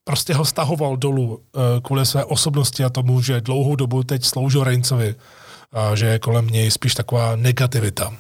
[0.08, 4.64] prostě ho stahoval dolů eh, kvůli své osobnosti a tomu, že dlouhou dobu teď sloužil
[4.64, 5.14] Reincovi,
[5.72, 8.12] a že je kolem něj spíš taková negativita.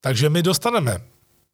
[0.00, 1.00] Takže my dostaneme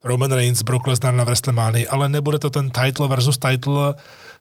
[0.03, 3.95] Roman Reigns, Brock Lesnar na WrestleMania, ale nebude to ten title versus title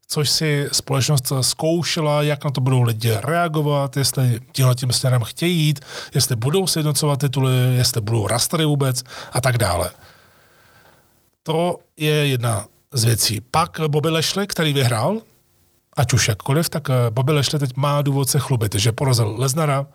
[0.08, 5.58] což si společnost zkoušela, jak na to budou lidi reagovat, jestli tímhle tím směrem chtějí
[5.58, 5.80] jít,
[6.14, 9.02] jestli budou sjednocovat tituly, jestli budou rastry vůbec
[9.32, 9.90] a tak dále.
[11.42, 13.40] To je jedna z věcí.
[13.50, 15.20] Pak Bobby Lashley, který vyhrál,
[15.96, 19.86] ať už jakkoliv, tak Bobby Lashley teď má důvod se chlubit, že porazil Leznara,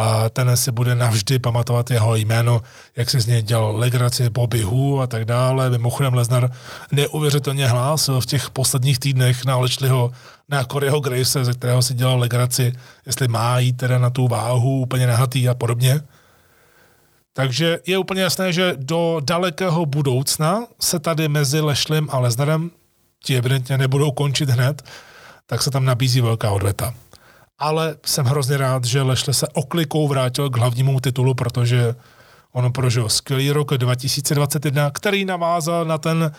[0.00, 2.62] a ten si bude navždy pamatovat jeho jméno,
[2.96, 5.70] jak se z něj dělal legraci Bobby Hu a tak dále.
[5.70, 6.50] Mimochodem Lesnar
[6.92, 10.10] neuvěřitelně hlásil v těch posledních týdnech na Lečliho,
[10.48, 12.72] na Coreyho Grace, ze kterého si dělal legraci,
[13.06, 16.00] jestli má jít teda na tu váhu úplně nahatý a podobně.
[17.38, 22.70] Takže je úplně jasné, že do dalekého budoucna se tady mezi Lešlim a Lesnarem,
[23.24, 24.82] ti evidentně nebudou končit hned,
[25.46, 26.94] tak se tam nabízí velká odveta.
[27.58, 31.94] Ale jsem hrozně rád, že Lešle se oklikou vrátil k hlavnímu titulu, protože
[32.52, 36.32] on prožil skvělý rok 2021, který navázal na ten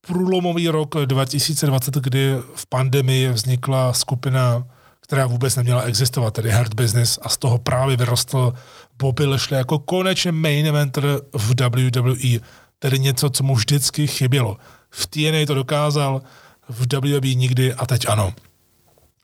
[0.00, 4.64] průlomový rok 2020, kdy v pandemii vznikla skupina,
[5.00, 8.52] která vůbec neměla existovat, tedy Hard Business a z toho právě vyrostl
[8.98, 12.40] Bobby Lashley jako konečně main eventer v WWE,
[12.78, 14.56] tedy něco, co mu vždycky chybělo.
[14.90, 16.22] V TNA to dokázal,
[16.68, 18.32] v WWE nikdy a teď ano.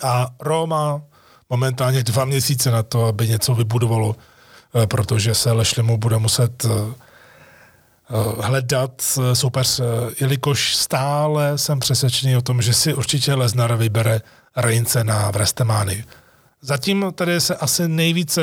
[0.03, 1.03] A Roma
[1.51, 4.17] momentálně dva měsíce na to, aby něco vybudovalo,
[4.75, 9.03] eh, protože se Lešlimu bude muset eh, eh, hledat
[9.33, 9.81] soupeř,
[10.21, 14.21] jelikož stále jsem přesvědčený o tom, že si určitě Lesnar vybere
[14.57, 16.05] Reince na Vrestemány.
[16.61, 18.41] Zatím tady se asi nejvíce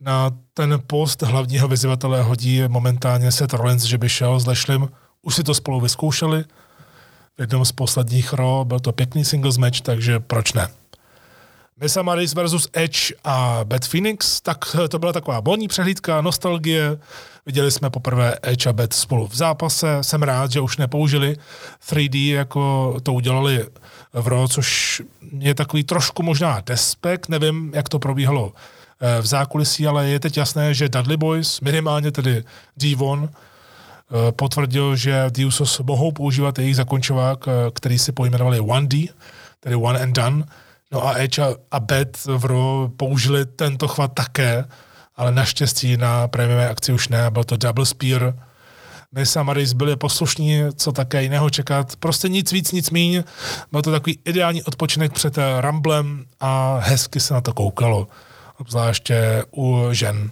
[0.00, 4.88] na ten post hlavního vyzývatele hodí momentálně Seth Rollins, že by šel s Lešlim.
[5.22, 6.44] Už si to spolu vyzkoušeli,
[7.36, 10.68] v jednom z posledních ro, byl to pěkný singles match, takže proč ne?
[11.80, 16.98] Mesa Maris versus Edge a Beth Phoenix, tak to byla taková bolní přehlídka, nostalgie.
[17.46, 19.98] Viděli jsme poprvé Edge a Beth spolu v zápase.
[20.00, 21.36] Jsem rád, že už nepoužili
[21.88, 23.66] 3D, jako to udělali
[24.12, 25.02] v RO, což
[25.38, 28.52] je takový trošku možná despek, nevím, jak to probíhalo
[29.20, 32.44] v zákulisí, ale je teď jasné, že Dudley Boys, minimálně tedy
[32.76, 37.44] Devon, eh, potvrdil, že The Usos mohou používat jejich zakončovák,
[37.74, 39.08] který si pojmenovali 1D,
[39.60, 40.44] tedy One and Done.
[40.92, 44.64] No a Edge a Beth v Raw použili tento chvat také,
[45.16, 48.34] ale naštěstí na prémiové akci už ne, byl to Double Spear,
[49.12, 51.96] Miss a Maris byli poslušní, co také jiného čekat.
[51.96, 53.24] Prostě nic víc, nic míň.
[53.72, 58.08] Byl to takový ideální odpočinek před Ramblem a hezky se na to koukalo,
[58.58, 60.30] obzvláště u žen.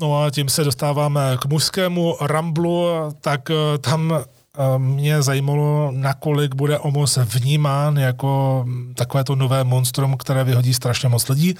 [0.00, 2.86] No a tím se dostáváme k mužskému Ramblu,
[3.20, 8.64] tak eh, tam eh, mě zajímalo, nakolik bude Omos vnímán jako
[8.94, 11.54] takové to nové monstrum, které vyhodí strašně moc lidí.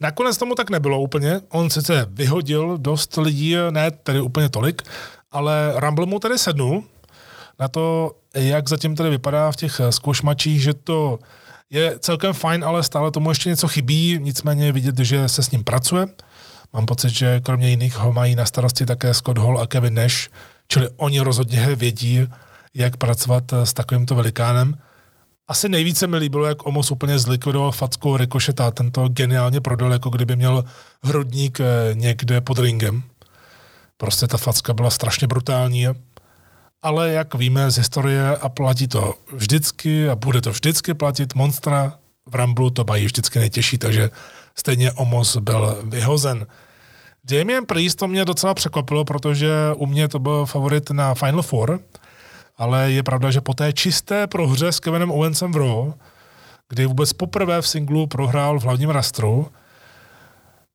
[0.00, 1.40] Nakonec tomu tak nebylo úplně.
[1.48, 4.82] On sice vyhodil dost lidí, ne tedy úplně tolik,
[5.32, 6.84] ale Rumble mu tady sednul
[7.58, 11.18] na to, jak zatím tady vypadá v těch zkoušmačích, že to
[11.70, 15.64] je celkem fajn, ale stále tomu ještě něco chybí, nicméně vidět, že se s ním
[15.64, 16.06] pracuje.
[16.72, 20.28] Mám pocit, že kromě jiných ho mají na starosti také Scott Hall a Kevin Nash,
[20.68, 22.28] čili oni rozhodně vědí,
[22.74, 24.78] jak pracovat s takovýmto velikánem.
[25.48, 30.36] Asi nejvíce mi líbilo, jak Omos úplně zlikvidoval fackou Rikošeta, tento geniálně prodal, jako kdyby
[30.36, 30.64] měl
[31.02, 33.02] hrudník eh, někde pod ringem.
[33.96, 35.86] Prostě ta facka byla strašně brutální,
[36.84, 41.98] ale jak víme z historie a platí to vždycky a bude to vždycky platit, Monstra
[42.26, 44.10] v Ramblu to mají vždycky nejtěžší, takže
[44.54, 46.46] stejně Omos byl vyhozen.
[47.24, 51.80] Damien Priest to mě docela překvapilo, protože u mě to byl favorit na Final Four,
[52.56, 55.92] ale je pravda, že po té čisté prohře s Kevinem Owensem v Raw,
[56.68, 59.48] kdy vůbec poprvé v singlu prohrál v hlavním rastru,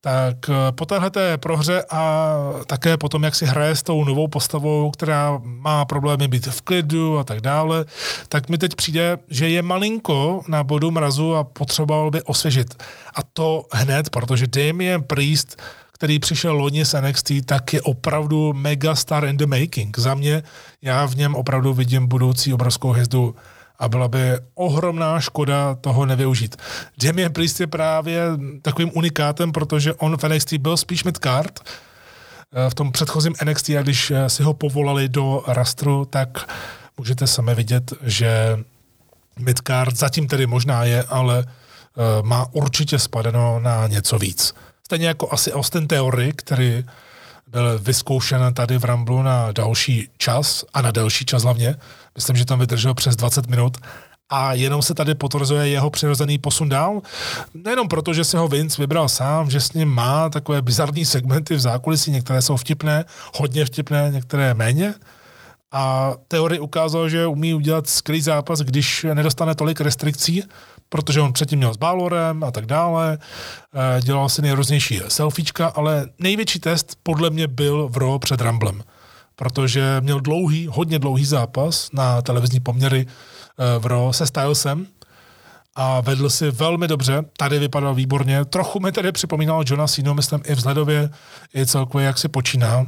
[0.01, 2.33] tak eh, po téhle prohře a
[2.65, 7.17] také potom, jak si hraje s tou novou postavou, která má problémy být v klidu
[7.17, 7.85] a tak dále,
[8.29, 12.83] tak mi teď přijde, že je malinko na bodu mrazu a potřeboval by osvěžit.
[13.15, 15.61] A to hned, protože Damien Priest
[15.99, 19.99] který přišel loni z NXT, tak je opravdu mega star in the making.
[19.99, 20.43] Za mě,
[20.81, 23.35] já v něm opravdu vidím budoucí obrovskou hvězdu
[23.79, 24.19] a byla by
[24.55, 26.55] ohromná škoda toho nevyužít.
[27.03, 28.23] Damien Priest je právě
[28.61, 33.81] takovým unikátem, protože on v NXT byl spíš midcard, eh, v tom předchozím NXT, a
[33.81, 36.49] když eh, si ho povolali do rastru, tak
[36.97, 38.59] můžete sami vidět, že
[39.39, 44.53] midcard zatím tedy možná je, ale eh, má určitě spadeno na něco víc.
[44.85, 46.83] Stejně jako asi Austin Theory, který
[47.49, 51.75] byl vyzkoušen tady v Ramblu na další čas a na delší čas hlavně.
[52.15, 53.77] Myslím, že tam vydržel přes 20 minut
[54.29, 57.01] a jenom se tady potvrzuje jeho přirozený posun dál.
[57.53, 61.55] Nejenom proto, že se ho Vince vybral sám, že s ním má takové bizarní segmenty
[61.55, 64.93] v zákulisí, některé jsou vtipné, hodně vtipné, některé méně.
[65.71, 70.43] A teorie ukázal, že umí udělat skvělý zápas, když nedostane tolik restrikcí,
[70.89, 76.09] protože on předtím měl s Balorem a tak dále, eh, dělal si nejrůznější selfiečka, ale
[76.19, 78.83] největší test podle mě byl v Raw před Ramblem,
[79.35, 84.87] protože měl dlouhý, hodně dlouhý zápas na televizní poměry eh, v Raw se Stylesem,
[85.75, 87.23] a vedl si velmi dobře.
[87.37, 88.45] Tady vypadal výborně.
[88.45, 91.09] Trochu mi tedy připomínal Johna Sino, myslím i vzhledově,
[91.55, 92.79] i celkově, jak si počíná.
[92.79, 92.85] Uh,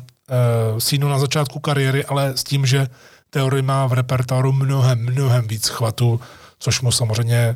[0.78, 2.88] Sino na začátku kariéry, ale s tím, že
[3.30, 6.20] teorie má v repertoáru mnohem, mnohem víc chvatů,
[6.60, 7.56] což mu samozřejmě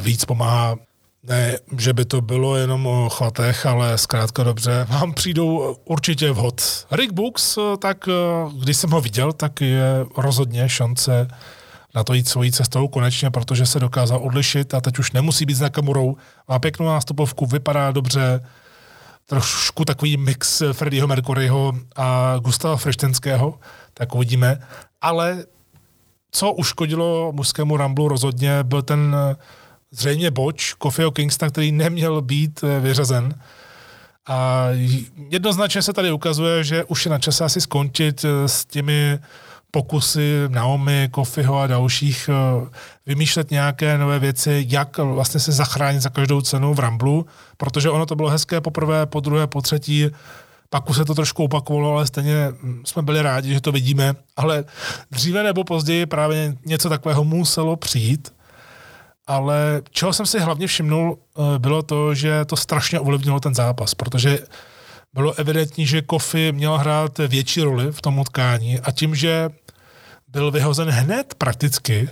[0.00, 0.76] víc pomáhá.
[1.26, 6.86] Ne, že by to bylo jenom o chvatech, ale zkrátka dobře, vám přijdou určitě vhod.
[6.90, 8.12] Rick Books, eh, tak eh,
[8.62, 11.28] když jsem ho viděl, tak je rozhodně šance
[11.94, 15.54] na to jít svojí cestou konečně, protože se dokázal odlišit a teď už nemusí být
[15.54, 16.16] s Nakamurou.
[16.48, 18.40] Má pěknou nástupovku, vypadá dobře,
[19.26, 23.58] trošku takový mix Freddieho Mercuryho a Gustava Frištenského,
[23.94, 24.58] tak uvidíme.
[25.00, 25.44] Ale
[26.34, 29.36] co uškodilo mužskému Ramblu rozhodně, byl ten eh,
[29.90, 33.34] zřejmě boč Kofiho Kingsta, který neměl být eh, vyřazen.
[34.26, 34.68] A
[35.28, 39.18] jednoznačně se tady ukazuje, že už je na čase asi skončit eh, s těmi
[39.70, 42.30] pokusy Naomi, Kofiho a dalších
[43.06, 47.26] vymýšlet nějaké nové věci, jak vlastně se zachránit za každou cenu v Ramblu,
[47.56, 50.10] protože ono to bylo hezké poprvé, po druhé, po třetí,
[50.74, 52.52] pak už se to trošku opakovalo, ale stejně
[52.84, 54.14] jsme byli rádi, že to vidíme.
[54.36, 54.64] Ale
[55.10, 58.34] dříve nebo později právě něco takového muselo přijít.
[59.26, 63.94] Ale čeho jsem si hlavně všimnul, eh, bylo to, že to strašně ovlivnilo ten zápas,
[63.94, 64.38] protože
[65.12, 69.50] bylo evidentní, že Kofi měl hrát větší roli v tom utkání a tím, že
[70.28, 72.08] byl vyhozen hned prakticky,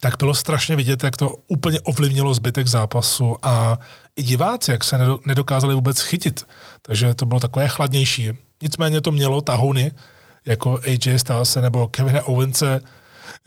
[0.00, 3.78] tak bylo strašně vidět, jak to úplně ovlivnilo zbytek zápasu a
[4.16, 6.46] i diváci, jak se nedokázali vůbec chytit.
[6.82, 8.32] Takže to bylo takové chladnější.
[8.62, 9.92] Nicméně to mělo tahouny,
[10.46, 12.80] jako AJ Styles nebo Kevin Owence.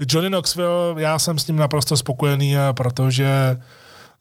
[0.09, 3.57] Johnny Knoxville, já jsem s ním naprosto spokojený, protože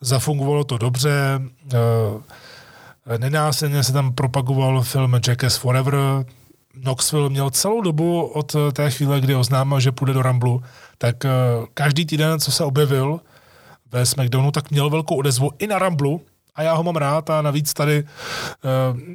[0.00, 1.40] zafungovalo to dobře.
[1.74, 5.94] Eh, Nenásilně se tam propagoval film Jackass Forever.
[6.82, 10.62] Knoxville měl celou dobu od té chvíle, kdy oznámil, že půjde do Ramblu,
[11.02, 11.26] tak
[11.74, 13.20] každý týden, co se objevil
[13.92, 16.20] ve SmackDownu, tak měl velkou odezvu i na Ramblu,
[16.54, 18.04] a já ho mám rád a navíc tady,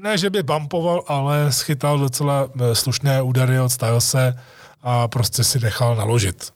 [0.04, 4.36] ne že by bumpoval, ale schytal docela slušné údery od Stylese
[4.82, 6.54] a prostě si nechal naložit.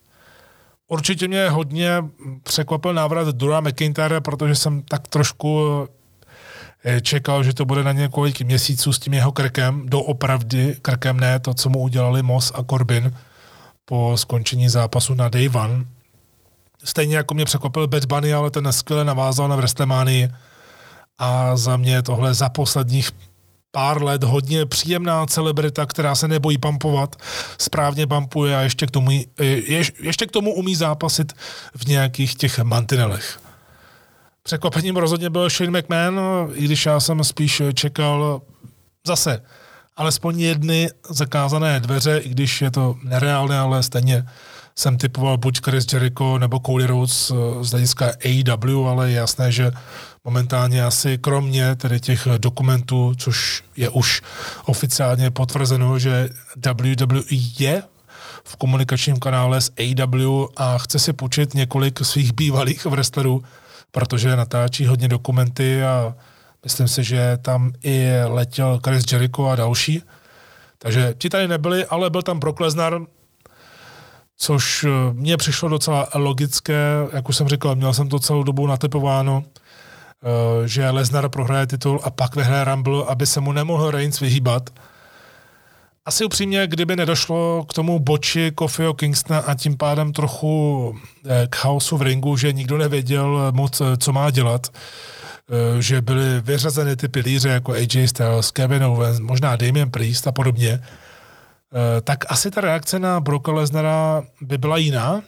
[0.87, 2.03] Určitě mě hodně
[2.43, 5.87] překvapil návrat Dura McIntyre, protože jsem tak trošku
[6.83, 11.39] eh, čekal, že to bude na několik měsíců s tím jeho krkem, doopravdy krkem ne
[11.39, 13.13] to, co mu udělali Moss a Corbin
[13.85, 15.85] po skončení zápasu na Day One.
[16.83, 20.29] Stejně jako mě překvapil Bad Bunny, ale ten skvěle navázal na WrestleManii
[21.17, 23.11] a za mě tohle za posledních
[23.71, 27.15] pár let hodně příjemná celebrita, která se nebojí pampovat,
[27.57, 31.33] správně pampuje a ještě k tomu, je, ještě k tomu umí zápasit
[31.75, 33.39] v nějakých těch mantinelech.
[34.43, 36.19] Překvapením rozhodně byl Shane McMahon,
[36.53, 38.41] i když já jsem spíš čekal
[39.07, 39.41] zase
[40.01, 44.25] alespoň jedny zakázané dveře, i když je to nereálné, ale stejně
[44.75, 47.31] jsem typoval buď Chris Jericho nebo Cody Rhodes
[47.61, 49.71] z hlediska AEW, ale je jasné, že
[50.25, 54.21] momentálně asi kromě tedy těch dokumentů, což je už
[54.65, 56.29] oficiálně potvrzeno, že
[56.65, 57.21] WWE
[57.59, 57.83] je
[58.43, 63.43] v komunikačním kanále s AW a chce si počít několik svých bývalých wrestlerů,
[63.91, 66.15] protože natáčí hodně dokumenty a
[66.63, 70.03] myslím si, že tam i letěl Chris Jericho a další.
[70.77, 73.01] Takže ti tady nebyli, ale byl tam Brock Lesnar,
[74.37, 76.83] což mně přišlo docela logické,
[77.13, 79.43] jak už jsem říkal, měl jsem to celou dobu natypováno,
[80.23, 84.69] Eh, že Lesnar prohraje titul a pak vyhraje Rumble, aby se mu nemohl Reigns vyhýbat.
[86.05, 90.95] Asi upřímně, kdyby nedošlo k tomu boči Kofiho Kingstona a tím pádem trochu
[91.25, 94.67] eh, k chaosu v ringu, že nikdo nevěděl moc, eh, co má dělat,
[95.79, 100.83] že byly vyřazeny ty pilíře jako AJ Styles, Kevin Owens, možná Damien Priest a podobně,
[102.03, 105.21] tak asi ta reakce na Brocka Lesnara by byla jiná.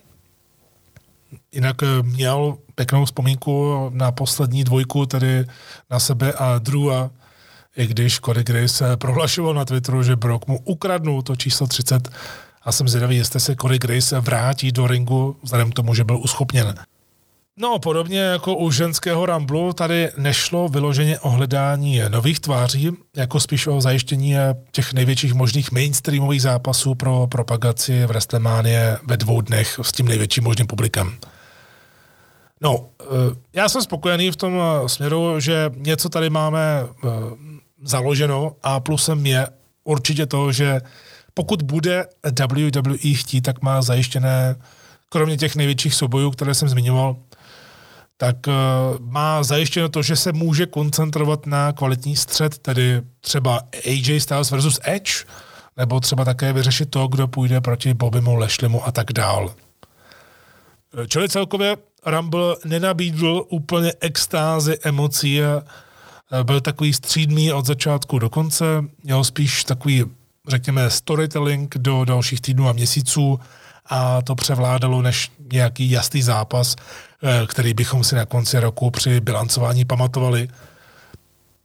[1.51, 5.45] Jinak měl pěknou vzpomínku na poslední dvojku, tedy
[5.89, 7.09] na sebe a Drewa,
[7.77, 12.09] i když Cody Grace prohlašoval na Twitteru, že Brock mu ukradnul to číslo 30
[12.61, 16.17] a jsem zvědavý, jestli se Cody Grace vrátí do ringu, vzhledem k tomu, že byl
[16.17, 16.75] uschopněn.
[17.57, 23.67] No, podobně jako u ženského Ramblu, tady nešlo vyloženě o hledání nových tváří, jako spíš
[23.67, 24.35] o zajištění
[24.71, 30.43] těch největších možných mainstreamových zápasů pro propagaci v WrestleMania ve dvou dnech s tím největším
[30.43, 31.17] možným publikem.
[32.61, 33.05] No, eh,
[33.53, 37.07] já jsem spokojený v tom eh, směru, že něco tady máme eh,
[37.83, 39.47] založeno a plusem je
[39.83, 40.81] určitě to, že
[41.33, 42.05] pokud bude
[42.39, 44.55] WWE chtít, tak má zajištěné,
[45.09, 47.15] kromě těch největších soubojů, které jsem zmiňoval,
[48.17, 48.35] tak
[48.99, 54.79] má zajištěno to, že se může koncentrovat na kvalitní střed, tedy třeba AJ Styles versus
[54.83, 55.25] Edge,
[55.77, 59.53] nebo třeba také vyřešit to, kdo půjde proti Bobimu, Lešlimu a tak dál.
[61.07, 65.63] Čili celkově Rumble nenabídl úplně extázy emocí a
[66.43, 68.65] byl takový střídmý od začátku do konce,
[69.03, 70.05] měl spíš takový,
[70.47, 73.39] řekněme, storytelling do dalších týdnů a měsíců
[73.85, 76.75] a to převládalo než nějaký jasný zápas,
[77.23, 80.47] eh, který bychom si na konci roku při bilancování pamatovali.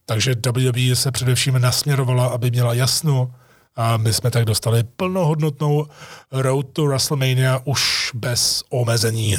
[0.05, 3.31] Takže WWE se především nasměrovala, aby měla jasno
[3.75, 5.87] a my jsme tak dostali plnohodnotnou
[6.31, 9.37] Road to WrestleMania už bez omezení.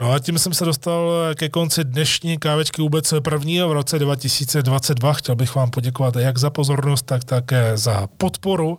[0.00, 5.12] No a tím jsem se dostal ke konci dnešní kávečky vůbec prvního v roce 2022.
[5.12, 8.78] Chtěl bych vám poděkovat jak za pozornost, tak také za podporu.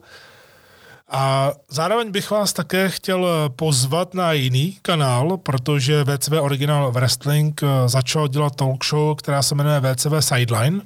[1.12, 8.28] A zároveň bych vás také chtěl pozvat na jiný kanál, protože VCV Original Wrestling začal
[8.28, 10.82] dělat talk show, která se jmenuje VCV Sideline.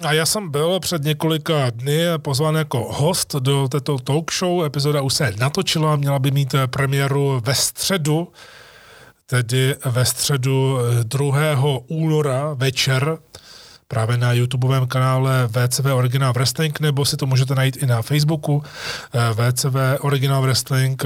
[0.00, 4.64] A já jsem byl před několika dny pozván jako host do této talk show.
[4.64, 8.28] Epizoda už se natočila, měla by mít premiéru ve středu
[9.30, 11.32] tedy ve středu 2.
[11.86, 13.18] února večer
[13.88, 18.62] právě na YouTubeovém kanále VCV Original Wrestling, nebo si to můžete najít i na Facebooku
[19.14, 21.04] eh, VCV Original Wrestling.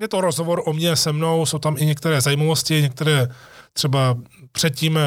[0.00, 3.28] Je to rozhovor o mě se mnou, jsou tam i některé zajímavosti, některé
[3.72, 4.16] třeba
[4.52, 4.98] předtím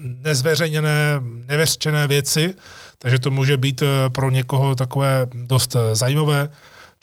[0.00, 2.54] nezveřejněné, nevěřčené věci,
[2.98, 6.48] takže to může být eh, pro někoho takové dost eh, zajímavé.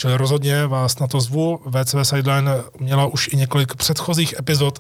[0.01, 1.59] Čili rozhodně vás na to zvu.
[1.69, 4.79] VCV Sideline měla už i několik předchozích epizod.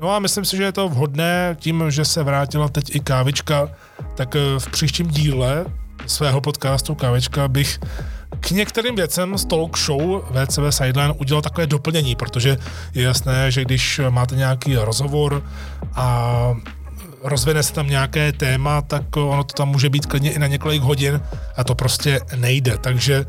[0.00, 3.68] No a myslím si, že je to vhodné tím, že se vrátila teď i kávička,
[4.14, 5.66] tak eh, v příštím díle
[6.06, 7.78] svého podcastu Kávička bych
[8.40, 12.56] k některým věcem z talk show VCV Sideline udělal takové doplnění, protože
[12.94, 15.42] je jasné, že když máte nějaký rozhovor
[15.94, 16.54] a
[17.22, 20.82] rozvine se tam nějaké téma, tak ono to tam může být klidně i na několik
[20.82, 21.20] hodin
[21.56, 22.78] a to prostě nejde.
[22.78, 23.26] Takže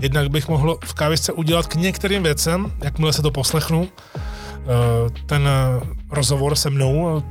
[0.00, 3.88] jednak bych mohl v kávisce udělat k některým věcem, jakmile se to poslechnu,
[4.62, 5.48] Eh, ten
[6.10, 7.22] rozhovor se mnou eh,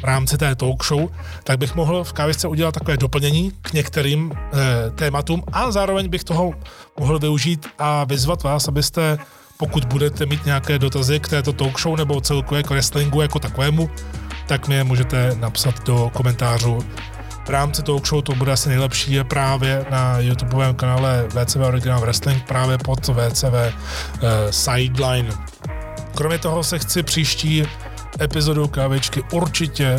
[0.00, 1.08] v rámci té talk show,
[1.44, 6.24] tak bych mohl v kávisce udělat takové doplnění k některým eh, tématům a zároveň bych
[6.24, 6.54] toho
[6.98, 9.18] mohl využít a vyzvat vás, abyste
[9.56, 13.90] pokud budete mít nějaké dotazy k této talk show nebo celkově k wrestlingu jako takovému,
[14.46, 16.78] tak mi je můžete napsat do komentářů.
[17.48, 22.00] V rámci talk show to bude asi nejlepší je právě na YouTubeovém kanále VCV Original
[22.00, 23.70] Wrestling právě pod VCV uh,
[24.50, 25.28] Sideline.
[26.14, 27.64] Kromě toho se chci příští
[28.20, 29.98] epizodu kávečky určitě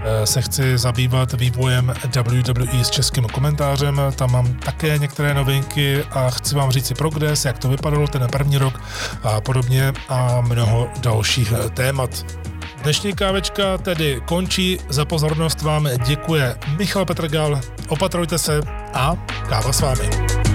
[0.00, 4.00] eh, se chci zabývat vývojem WWE s českým komentářem.
[4.16, 8.28] Tam mám také některé novinky a chci vám říct si progres, jak to vypadalo ten
[8.32, 8.80] první rok
[9.22, 12.10] a podobně a mnoho dalších eh, témat.
[12.82, 14.78] Dnešní kávečka tedy končí.
[14.88, 17.60] Za pozornost vám děkuje Michal Petrgal.
[17.88, 18.60] Opatrujte se
[18.94, 19.16] a
[19.48, 20.45] káva s vámi.